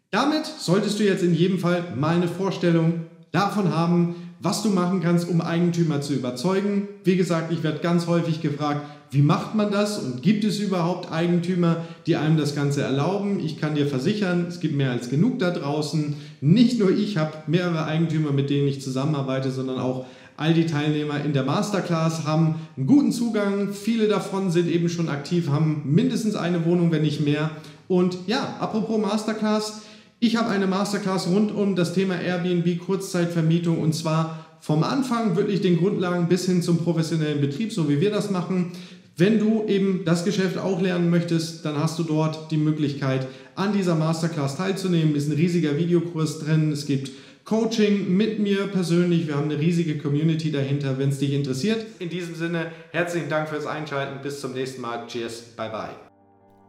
Damit 0.10 0.48
solltest 0.48 1.00
du 1.00 1.04
jetzt 1.04 1.22
in 1.22 1.36
jedem 1.36 1.60
Fall 1.60 1.84
mal 1.96 2.16
eine 2.16 2.28
Vorstellung 2.28 3.06
davon 3.32 3.72
haben, 3.72 4.16
was 4.40 4.64
du 4.64 4.70
machen 4.70 5.02
kannst, 5.02 5.28
um 5.28 5.42
Eigentümer 5.42 6.02
zu 6.02 6.14
überzeugen. 6.14 6.88
Wie 7.04 7.18
gesagt, 7.18 7.52
ich 7.52 7.64
werde 7.64 7.80
ganz 7.80 8.08
häufig 8.08 8.42
gefragt, 8.42 8.82
wie 9.10 9.22
macht 9.22 9.56
man 9.56 9.72
das 9.72 10.00
und 10.00 10.22
gibt 10.22 10.44
es 10.44 10.60
überhaupt 10.60 11.12
Eigentümer, 11.12 11.78
die 12.06 12.18
einem 12.18 12.38
das 12.38 12.56
Ganze 12.56 12.82
erlauben? 12.82 13.40
Ich 13.40 13.58
kann 13.60 13.76
dir 13.76 13.88
versichern, 13.88 14.48
es 14.50 14.60
gibt 14.60 14.76
mehr 14.76 14.92
als 14.92 15.10
genug 15.10 15.40
da 15.40 15.52
draußen. 15.52 16.16
Nicht 16.42 16.78
nur 16.80 16.92
ich 16.92 17.18
habe 17.18 17.34
mehrere 17.48 17.86
Eigentümer, 17.86 18.32
mit 18.32 18.50
denen 18.50 18.68
ich 18.68 18.82
zusammenarbeite, 18.82 19.52
sondern 19.52 19.80
auch 19.80 20.06
all 20.36 20.54
die 20.54 20.66
Teilnehmer 20.66 21.24
in 21.24 21.34
der 21.34 21.44
Masterclass 21.44 22.26
haben 22.26 22.56
einen 22.76 22.86
guten 22.86 23.12
Zugang. 23.12 23.74
Viele 23.74 24.08
davon 24.08 24.52
sind 24.52 24.70
eben 24.70 24.90
schon 24.90 25.10
aktiv, 25.10 25.50
haben 25.50 25.82
mindestens 25.86 26.36
eine 26.36 26.64
Wohnung, 26.66 26.92
wenn 26.92 27.02
nicht 27.02 27.22
mehr. 27.22 27.50
Und 27.88 28.18
ja, 28.28 28.58
apropos 28.60 29.02
Masterclass, 29.02 29.82
Ich 30.20 30.36
habe 30.36 30.50
eine 30.50 30.66
Masterclass 30.66 31.28
rund 31.28 31.54
um 31.54 31.76
das 31.76 31.94
Thema 31.94 32.20
Airbnb 32.20 32.80
Kurzzeitvermietung 32.80 33.80
und 33.80 33.94
zwar 33.94 34.46
vom 34.60 34.84
Anfang 34.84 35.36
wirklich 35.36 35.62
den 35.62 35.78
Grundlagen 35.78 36.28
bis 36.28 36.48
hin 36.48 36.64
zum 36.64 36.80
professionellen 36.80 37.40
Betrieb, 37.40 37.72
so 37.72 37.88
wie 37.88 38.02
wir 38.02 38.10
das 38.10 38.32
machen. 38.32 38.72
Wenn 39.16 39.38
du 39.38 39.66
eben 39.68 40.06
das 40.06 40.26
Geschäft 40.26 40.58
auch 40.58 40.82
lernen 40.82 41.12
möchtest, 41.12 41.66
dann 41.66 41.78
hast 41.78 42.00
du 42.00 42.04
dort 42.04 42.52
die 42.52 42.58
Möglichkeit, 42.58 43.28
an 43.56 43.74
dieser 43.74 43.96
Masterclass 43.96 44.58
teilzunehmen. 44.58 45.16
Es 45.16 45.26
ist 45.26 45.32
ein 45.32 45.38
riesiger 45.38 45.78
Videokurs 45.78 46.40
drin. 46.40 46.72
Es 46.72 46.88
gibt 46.88 47.12
Coaching 47.46 48.16
mit 48.16 48.40
mir 48.40 48.68
persönlich. 48.68 49.28
Wir 49.28 49.36
haben 49.36 49.50
eine 49.52 49.60
riesige 49.60 50.00
Community 50.00 50.52
dahinter, 50.52 50.98
wenn 50.98 51.10
es 51.10 51.20
dich 51.20 51.34
interessiert. 51.34 51.86
In 52.00 52.10
diesem 52.10 52.36
Sinne, 52.36 52.72
herzlichen 52.92 53.30
Dank 53.30 53.50
fürs 53.50 53.66
Einschalten. 53.66 54.22
Bis 54.22 54.42
zum 54.42 54.54
nächsten 54.54 54.82
Mal. 54.82 55.06
Cheers. 55.08 55.42
Bye 55.56 55.70
bye. 55.70 55.90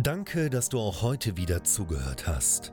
Danke, 0.01 0.51
dass 0.51 0.69
du 0.69 0.79
auch 0.79 1.03
heute 1.03 1.37
wieder 1.37 1.65
zugehört 1.65 2.27
hast. 2.27 2.73